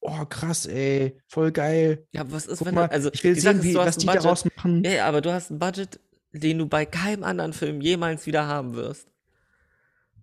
[0.00, 2.06] oh krass, ey, voll geil.
[2.12, 4.06] Ja, was ist, Guck wenn mal, du, also ich will sehen, ist, wie, was die
[4.06, 4.24] Budget.
[4.24, 4.82] daraus machen.
[4.84, 6.00] Ja, ja, aber du hast ein Budget,
[6.32, 9.06] den du bei keinem anderen Film jemals wieder haben wirst.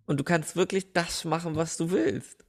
[0.05, 2.43] Und du kannst wirklich das machen, was du willst.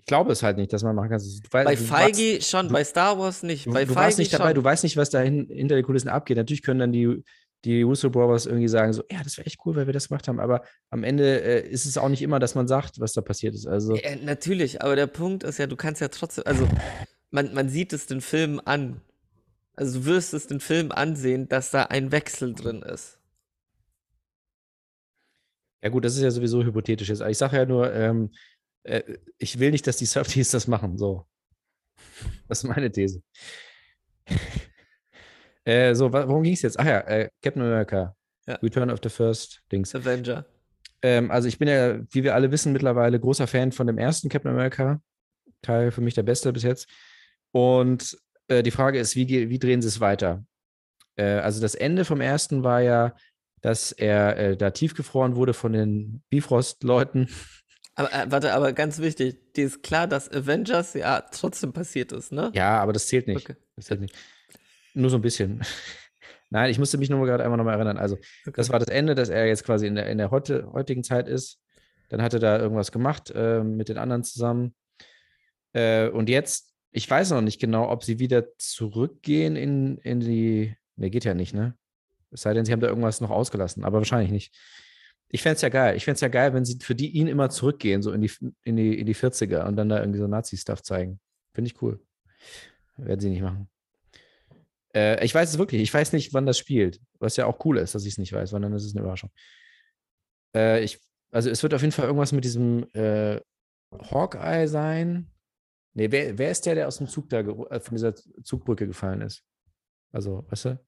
[0.00, 1.18] Ich glaube es halt nicht, dass man machen kann.
[1.20, 3.66] Weißt- Bei Feige warst- schon, du- bei Star Wars nicht.
[3.66, 4.54] Du, bei du Feige warst nicht dabei, schon.
[4.56, 6.36] du weißt nicht, was da hin, hinter den Kulissen abgeht.
[6.36, 7.22] Natürlich können dann die,
[7.64, 10.26] die Russo Brothers irgendwie sagen, so, ja, das wäre echt cool, weil wir das gemacht
[10.28, 10.40] haben.
[10.40, 13.54] Aber am Ende äh, ist es auch nicht immer, dass man sagt, was da passiert
[13.54, 13.66] ist.
[13.66, 16.68] Also, Ja, natürlich, aber der Punkt ist ja, du kannst ja trotzdem, also
[17.30, 19.00] man, man sieht es den Filmen an.
[19.74, 23.18] Also du wirst es den Film ansehen, dass da ein Wechsel drin ist.
[25.82, 27.22] ja gut, das ist ja sowieso hypothetisch jetzt.
[27.22, 28.30] Ich sage ja nur, ähm,
[28.84, 29.02] äh,
[29.38, 30.98] ich will nicht, dass die Softies das machen.
[30.98, 31.26] So.
[32.48, 33.22] Das ist meine These.
[35.64, 36.78] Äh, so, worum ging es jetzt?
[36.78, 38.16] Ach ja, äh, Captain America.
[38.46, 38.54] Ja.
[38.56, 39.94] Return of the First Dings.
[39.94, 40.44] Avenger.
[41.02, 44.28] Ähm, also ich bin ja, wie wir alle wissen, mittlerweile großer Fan von dem ersten
[44.28, 45.00] Captain America.
[45.62, 46.88] Teil für mich der beste bis jetzt.
[47.52, 50.44] Und äh, die Frage ist, wie, wie drehen sie es weiter?
[51.16, 53.14] Äh, also das Ende vom ersten war ja,
[53.60, 57.28] dass er äh, da tiefgefroren wurde von den Bifrost-Leuten.
[57.94, 62.32] Aber äh, warte, aber ganz wichtig, dir ist klar, dass Avengers ja trotzdem passiert ist,
[62.32, 62.50] ne?
[62.54, 63.48] Ja, aber das zählt nicht.
[63.48, 63.56] Okay.
[63.76, 64.16] Das zählt nicht.
[64.94, 65.62] Nur so ein bisschen.
[66.50, 67.96] Nein, ich musste mich nur gerade einmal nochmal erinnern.
[67.96, 68.18] Also,
[68.52, 71.26] das war das Ende, dass er jetzt quasi in der, in der heute, heutigen Zeit
[71.26, 71.58] ist.
[72.10, 74.74] Dann hat er da irgendwas gemacht äh, mit den anderen zusammen.
[75.72, 80.76] Äh, und jetzt, ich weiß noch nicht genau, ob sie wieder zurückgehen in, in die.
[80.96, 81.74] Ne, geht ja nicht, ne?
[82.30, 84.54] Es sei denn, sie haben da irgendwas noch ausgelassen, aber wahrscheinlich nicht.
[85.28, 85.96] Ich fände es ja geil.
[85.96, 88.30] Ich fände es ja geil, wenn sie für die ihn immer zurückgehen, so in die,
[88.64, 91.18] in die, in die 40er und dann da irgendwie so Nazi-Stuff zeigen.
[91.54, 91.98] Finde ich cool.
[92.98, 93.71] Werden sie nicht machen.
[94.94, 95.80] Äh, ich weiß es wirklich.
[95.82, 97.00] Ich weiß nicht, wann das spielt.
[97.18, 99.00] Was ja auch cool ist, dass ich es nicht weiß, weil dann ist es eine
[99.02, 99.30] Überraschung.
[100.54, 103.40] Äh, ich, also es wird auf jeden Fall irgendwas mit diesem äh,
[104.10, 105.30] Hawkeye sein.
[105.94, 109.20] Nee, wer, wer ist der, der aus dem Zug da äh, von dieser Zugbrücke gefallen
[109.22, 109.42] ist?
[110.10, 110.80] Also, weißt du?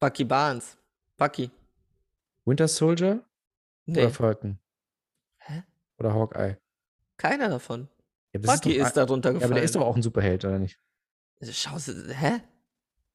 [0.00, 0.76] Bucky Barnes.
[1.16, 1.50] Bucky.
[2.44, 3.24] Winter Soldier
[3.86, 4.58] Nee, oder Falcon?
[5.38, 5.62] Hä?
[5.98, 6.58] Oder Hawkeye?
[7.18, 7.88] keiner davon.
[8.34, 9.52] Ja, Bucky doch ist, darunter Ja, gefallen.
[9.52, 10.78] aber der ist doch auch ein Superheld, oder nicht?
[11.42, 12.40] Schau, hä?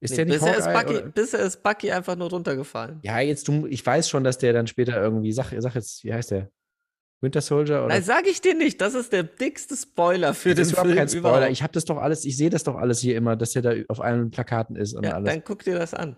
[0.01, 0.65] Ist Nee, der nicht bisher, ist?
[0.73, 1.09] Bucky, oder?
[1.09, 2.99] bisher ist Bucky einfach nur runtergefallen.
[3.03, 6.13] Ja, jetzt du, ich weiß schon, dass der dann später irgendwie, sag, sag jetzt, wie
[6.13, 6.49] heißt der?
[7.21, 7.89] Winter Soldier oder?
[7.89, 8.81] Nein, sag ich dir nicht.
[8.81, 11.49] Das ist der dickste Spoiler für das den ist überhaupt Film kein Spoiler.
[11.51, 13.73] Ich habe das doch alles, ich sehe das doch alles hier immer, dass der da
[13.89, 15.31] auf allen Plakaten ist und ja, alles.
[15.31, 16.17] dann guck dir das an.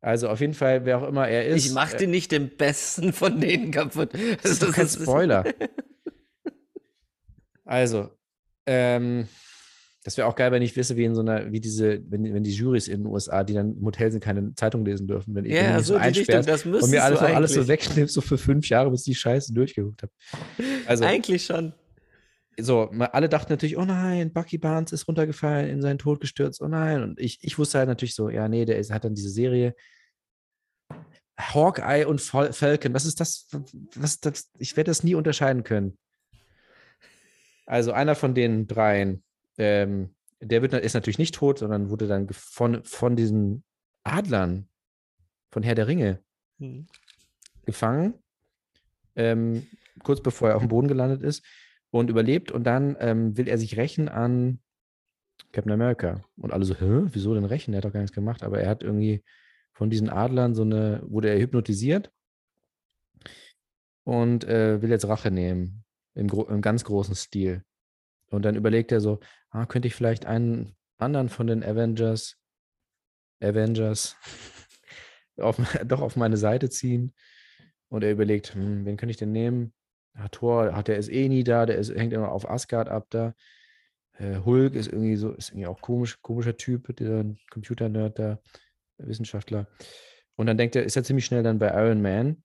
[0.00, 1.66] Also auf jeden Fall, wer auch immer er ist.
[1.66, 4.10] Ich mach äh, dir nicht den besten von denen kaputt.
[4.42, 5.44] Das ist doch kein Spoiler.
[7.66, 8.10] Also,
[8.66, 9.26] ähm,
[10.04, 12.44] das wäre auch geil, wenn ich wisse, wie in so einer, wie diese, wenn, wenn
[12.44, 15.44] die Jurys in den USA, die dann im Hotel sind, keine Zeitung lesen dürfen, wenn,
[15.44, 18.36] du Ja, mich so die Richtung, und mir alles, noch alles so wegnimmst, so für
[18.36, 20.12] fünf Jahre, bis ich die Scheiße durchgeguckt habe.
[20.86, 21.72] Also, Eigentlich schon.
[22.60, 26.68] so, alle dachten natürlich, oh nein, Bucky Barnes ist runtergefallen, in seinen Tod gestürzt, oh
[26.68, 27.02] nein.
[27.02, 29.74] Und ich, ich wusste halt natürlich so, ja, nee, der ist, hat dann diese Serie.
[31.40, 33.48] Hawkeye und Fal Falcon, was ist das?
[33.96, 34.50] Was ist das?
[34.58, 35.98] Ich werde das nie unterscheiden können.
[37.66, 39.23] Also einer von den dreien,
[39.58, 43.64] ähm, der wird, ist natürlich nicht tot, sondern wurde dann von, von diesen
[44.02, 44.68] Adlern
[45.50, 46.20] von Herr der Ringe
[46.58, 46.86] Hm.
[47.66, 48.14] gefangen,
[49.16, 49.66] ähm,
[50.02, 51.44] kurz bevor er auf dem Boden gelandet ist
[51.90, 52.52] und überlebt.
[52.52, 54.60] Und dann ähm, will er sich rächen an
[55.52, 56.22] Captain America.
[56.36, 57.72] Und alle so, hä, wieso denn rächen?
[57.72, 58.42] Der hat doch gar nichts gemacht.
[58.42, 59.24] Aber er hat irgendwie
[59.72, 62.12] von diesen Adlern so eine, wurde er hypnotisiert
[64.04, 65.84] und äh, will jetzt Rache nehmen.
[66.14, 67.64] Im, im ganz großen Stil.
[68.30, 69.20] Und dann überlegt er so,
[69.50, 72.36] ah, könnte ich vielleicht einen anderen von den Avengers,
[73.40, 74.16] Avengers,
[75.38, 77.14] auf, doch auf meine Seite ziehen.
[77.88, 79.72] Und er überlegt, hm, wen könnte ich denn nehmen?
[80.16, 83.06] Ja, Thor, hat, der ist eh nie da, der ist, hängt immer auf Asgard ab
[83.10, 83.34] da.
[84.14, 88.40] Äh, Hulk ist irgendwie so, ist irgendwie auch komisch, komischer Typ, der Computer-Nerd, der
[88.98, 89.66] Wissenschaftler.
[90.36, 92.42] Und dann denkt er, ist er ziemlich schnell dann bei Iron Man.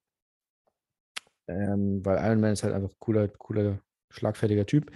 [1.48, 4.92] Ähm, weil Iron Man ist halt einfach cooler, cooler, schlagfertiger Typ.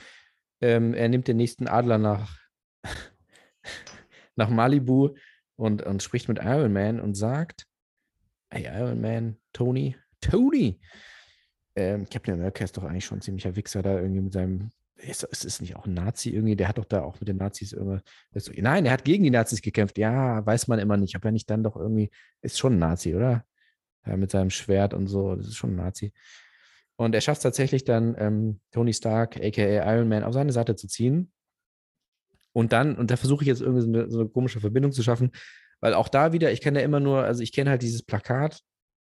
[0.64, 2.40] Ähm, er nimmt den nächsten Adler nach,
[4.38, 5.14] nach Malibu
[5.58, 7.68] und, und spricht mit Iron Man und sagt:
[8.50, 10.80] Hey, Iron Man, Tony, Tony!
[11.76, 14.72] Ähm, Captain America ist doch eigentlich schon ein ziemlicher Wichser da irgendwie mit seinem.
[14.96, 16.56] Ist, ist, ist nicht auch ein Nazi irgendwie?
[16.56, 18.04] Der hat doch da auch mit den Nazis irgendwas.
[18.34, 19.98] So, nein, er hat gegen die Nazis gekämpft.
[19.98, 21.18] Ja, weiß man immer nicht.
[21.18, 22.10] Ob er nicht dann doch irgendwie.
[22.42, 23.44] Ist schon ein Nazi, oder?
[24.06, 25.36] Ja, mit seinem Schwert und so.
[25.36, 26.14] Das ist schon ein Nazi.
[26.96, 30.76] Und er schafft es tatsächlich dann, ähm, Tony Stark, aka Iron Man, auf seine Seite
[30.76, 31.32] zu ziehen.
[32.54, 35.02] Und dann, und da versuche ich jetzt irgendwie so eine, so eine, komische Verbindung zu
[35.02, 35.32] schaffen,
[35.82, 38.60] weil auch da wieder, ich kenne ja immer nur, also ich kenne halt dieses Plakat,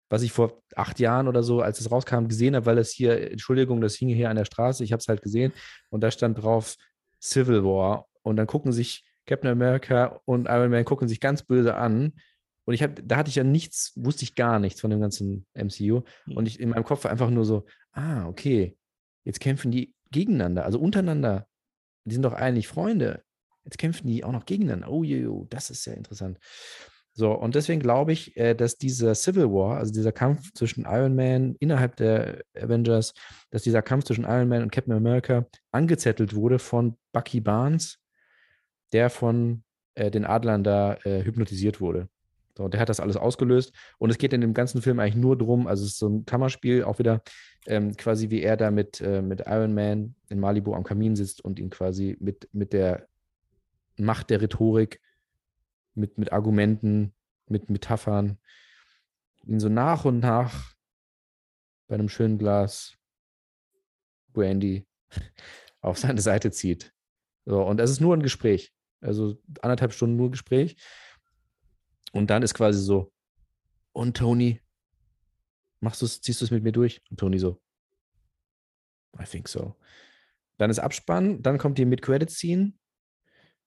[0.08, 3.32] was ich vor acht Jahren oder so, als es rauskam, gesehen habe, weil es hier,
[3.32, 5.52] Entschuldigung, das hing hier an der Straße, ich habe es halt gesehen.
[5.90, 6.76] Und da stand drauf
[7.20, 8.06] Civil War.
[8.22, 12.12] Und dann gucken sich Captain America und Iron Man gucken sich ganz böse an
[12.64, 15.46] und ich habe, da hatte ich ja nichts, wusste ich gar nichts von dem ganzen
[15.54, 16.02] MCU.
[16.26, 16.36] Mhm.
[16.36, 18.76] Und ich in meinem Kopf war einfach nur so, ah, okay,
[19.24, 21.46] jetzt kämpfen die gegeneinander, also untereinander.
[22.04, 23.22] Die sind doch eigentlich Freunde.
[23.64, 24.90] Jetzt kämpfen die auch noch gegeneinander.
[24.90, 26.38] Oh, jo, jo, das ist sehr interessant.
[27.16, 31.14] So, und deswegen glaube ich, äh, dass dieser Civil War, also dieser Kampf zwischen Iron
[31.14, 33.14] Man innerhalb der Avengers,
[33.50, 38.00] dass dieser Kampf zwischen Iron Man und Captain America angezettelt wurde von Bucky Barnes,
[38.92, 39.62] der von
[39.94, 42.08] äh, den Adlern da äh, hypnotisiert wurde.
[42.56, 43.72] So, der hat das alles ausgelöst.
[43.98, 46.24] Und es geht in dem ganzen Film eigentlich nur darum, also es ist so ein
[46.24, 47.22] Kammerspiel, auch wieder
[47.66, 51.44] ähm, quasi wie er da mit, äh, mit Iron Man in Malibu am Kamin sitzt
[51.44, 53.08] und ihn quasi mit, mit der
[53.96, 55.00] Macht der Rhetorik,
[55.94, 57.14] mit, mit Argumenten,
[57.48, 58.38] mit Metaphern,
[59.46, 60.74] ihn so nach und nach
[61.86, 62.96] bei einem schönen Glas
[64.32, 64.86] Brandy
[65.80, 66.92] auf seine Seite zieht.
[67.46, 68.72] So, und es ist nur ein Gespräch.
[69.00, 70.76] Also anderthalb Stunden nur Gespräch.
[72.14, 73.12] Und dann ist quasi so,
[73.92, 74.60] und Tony,
[75.80, 77.02] machst du's, ziehst du es mit mir durch?
[77.10, 77.60] Und Tony so,
[79.20, 79.74] I think so.
[80.56, 82.72] Dann ist Abspann, dann kommt die Mid-Credit-Scene.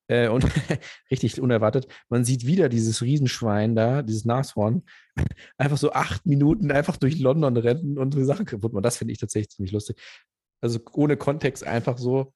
[0.07, 0.45] Äh, und
[1.11, 4.83] richtig unerwartet, man sieht wieder dieses Riesenschwein da, dieses Nashorn,
[5.57, 8.83] einfach so acht Minuten einfach durch London rennen und so Sachen kaputt machen.
[8.83, 9.99] Das finde ich tatsächlich ziemlich lustig.
[10.61, 12.33] Also ohne Kontext einfach so,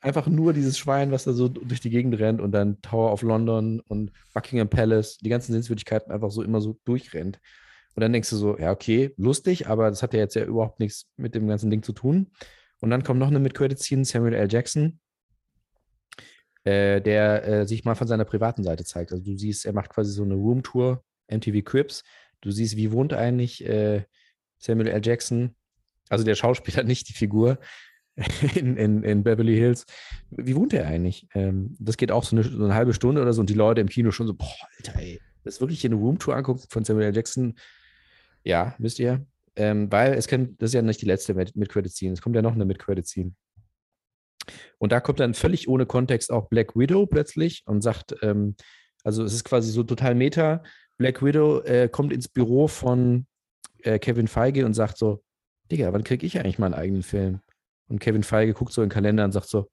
[0.00, 3.22] einfach nur dieses Schwein, was da so durch die Gegend rennt und dann Tower of
[3.22, 7.38] London und Buckingham Palace, die ganzen Sehenswürdigkeiten einfach so immer so durchrennt.
[7.94, 10.80] Und dann denkst du so, ja, okay, lustig, aber das hat ja jetzt ja überhaupt
[10.80, 12.30] nichts mit dem ganzen Ding zu tun.
[12.80, 14.50] Und dann kommt noch eine Mid-Credit-Scene, Samuel L.
[14.50, 15.00] Jackson,
[16.64, 19.12] äh, der äh, sich mal von seiner privaten Seite zeigt.
[19.12, 22.02] Also du siehst, er macht quasi so eine Roomtour, MTV Crips.
[22.40, 24.04] Du siehst, wie wohnt eigentlich äh,
[24.58, 25.00] Samuel L.
[25.04, 25.54] Jackson,
[26.08, 27.58] also der Schauspieler, nicht die Figur,
[28.54, 29.86] in, in, in Beverly Hills.
[30.30, 31.26] Wie wohnt er eigentlich?
[31.34, 33.80] Ähm, das geht auch so eine, so eine, halbe Stunde oder so und die Leute
[33.80, 37.08] im Kino schon so, boah, Alter, ey, das ist wirklich eine Roomtour angucken von Samuel
[37.08, 37.16] L.
[37.16, 37.54] Jackson.
[38.44, 39.26] Ja, wisst ihr?
[39.56, 42.54] Ähm, weil es kann, das ist ja nicht die letzte Mid-Credit-Scene, es kommt ja noch
[42.54, 43.32] eine Mid-Credit-Scene.
[44.78, 48.56] Und da kommt dann völlig ohne Kontext auch Black Widow plötzlich und sagt, ähm,
[49.04, 50.62] also es ist quasi so total Meta.
[50.98, 53.26] Black Widow äh, kommt ins Büro von
[53.82, 55.22] äh, Kevin Feige und sagt so,
[55.70, 57.40] Digga, wann kriege ich eigentlich meinen eigenen Film?
[57.90, 59.68] Und Kevin Feige guckt so in den Kalender und sagt so,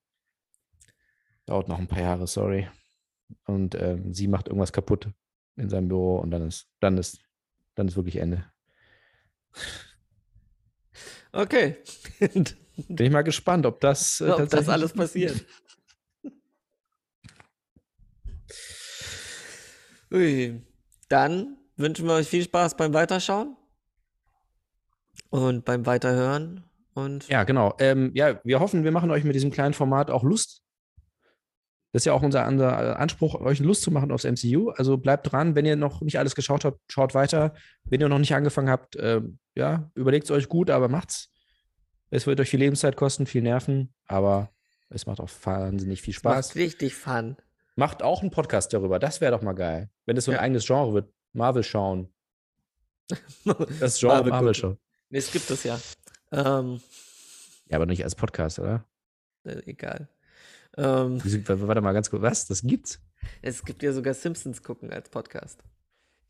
[1.46, 2.68] dauert noch ein paar Jahre, sorry.
[3.46, 5.08] Und ähm, sie macht irgendwas kaputt
[5.54, 7.20] in seinem Büro und dann ist, dann ist,
[7.76, 8.44] dann ist wirklich Ende.
[11.30, 11.76] Okay.
[12.20, 15.44] Bin ich mal gespannt, ob das, äh, ob das alles passiert.
[20.10, 20.60] Ui.
[21.08, 23.56] Dann wünschen wir euch viel Spaß beim Weiterschauen
[25.30, 26.67] und beim Weiterhören
[26.98, 27.74] und ja, genau.
[27.78, 30.62] Ähm, ja, wir hoffen, wir machen euch mit diesem kleinen Format auch Lust.
[31.92, 34.70] Das ist ja auch unser, unser Anspruch, euch Lust zu machen aufs MCU.
[34.70, 37.54] Also bleibt dran, wenn ihr noch nicht alles geschaut habt, schaut weiter.
[37.84, 39.22] Wenn ihr noch nicht angefangen habt, äh,
[39.54, 41.30] ja, überlegt es euch gut, aber macht's.
[42.10, 44.50] Es wird euch viel Lebenszeit kosten, viel Nerven, aber
[44.90, 46.48] es macht auch wahnsinnig viel Spaß.
[46.48, 47.36] Macht richtig Fun.
[47.76, 48.98] Macht auch einen Podcast darüber.
[48.98, 49.88] Das wäre doch mal geil.
[50.04, 50.40] Wenn es so ein ja.
[50.40, 51.12] eigenes Genre wird.
[51.32, 52.12] Marvel schauen.
[53.80, 54.78] Das Genre Marvel, Marvel schauen.
[55.10, 55.78] Nee, es gibt es ja.
[56.32, 56.80] Ähm,
[57.68, 58.84] ja, aber nicht als Podcast, oder?
[59.44, 60.08] Äh, egal.
[60.76, 62.46] Ähm, Warte mal ganz kurz, was?
[62.46, 63.00] Das gibt's?
[63.42, 65.62] Es gibt ja sogar Simpsons gucken als Podcast.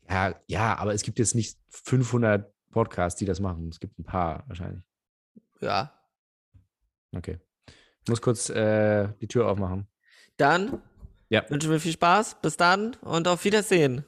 [0.09, 3.69] Ja, ja, aber es gibt jetzt nicht 500 Podcasts, die das machen.
[3.69, 4.83] Es gibt ein paar wahrscheinlich.
[5.61, 5.93] Ja.
[7.15, 7.39] Okay.
[8.03, 9.87] Ich muss kurz äh, die Tür aufmachen.
[10.37, 10.81] Dann
[11.29, 11.47] ja.
[11.49, 12.37] wünschen wir viel Spaß.
[12.41, 14.05] Bis dann und auf Wiedersehen.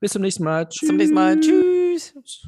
[0.00, 0.68] Bis zum nächsten Mal.
[0.68, 0.80] Tschüss.
[0.80, 1.40] Bis zum nächsten Mal.
[1.40, 2.46] Tschüss.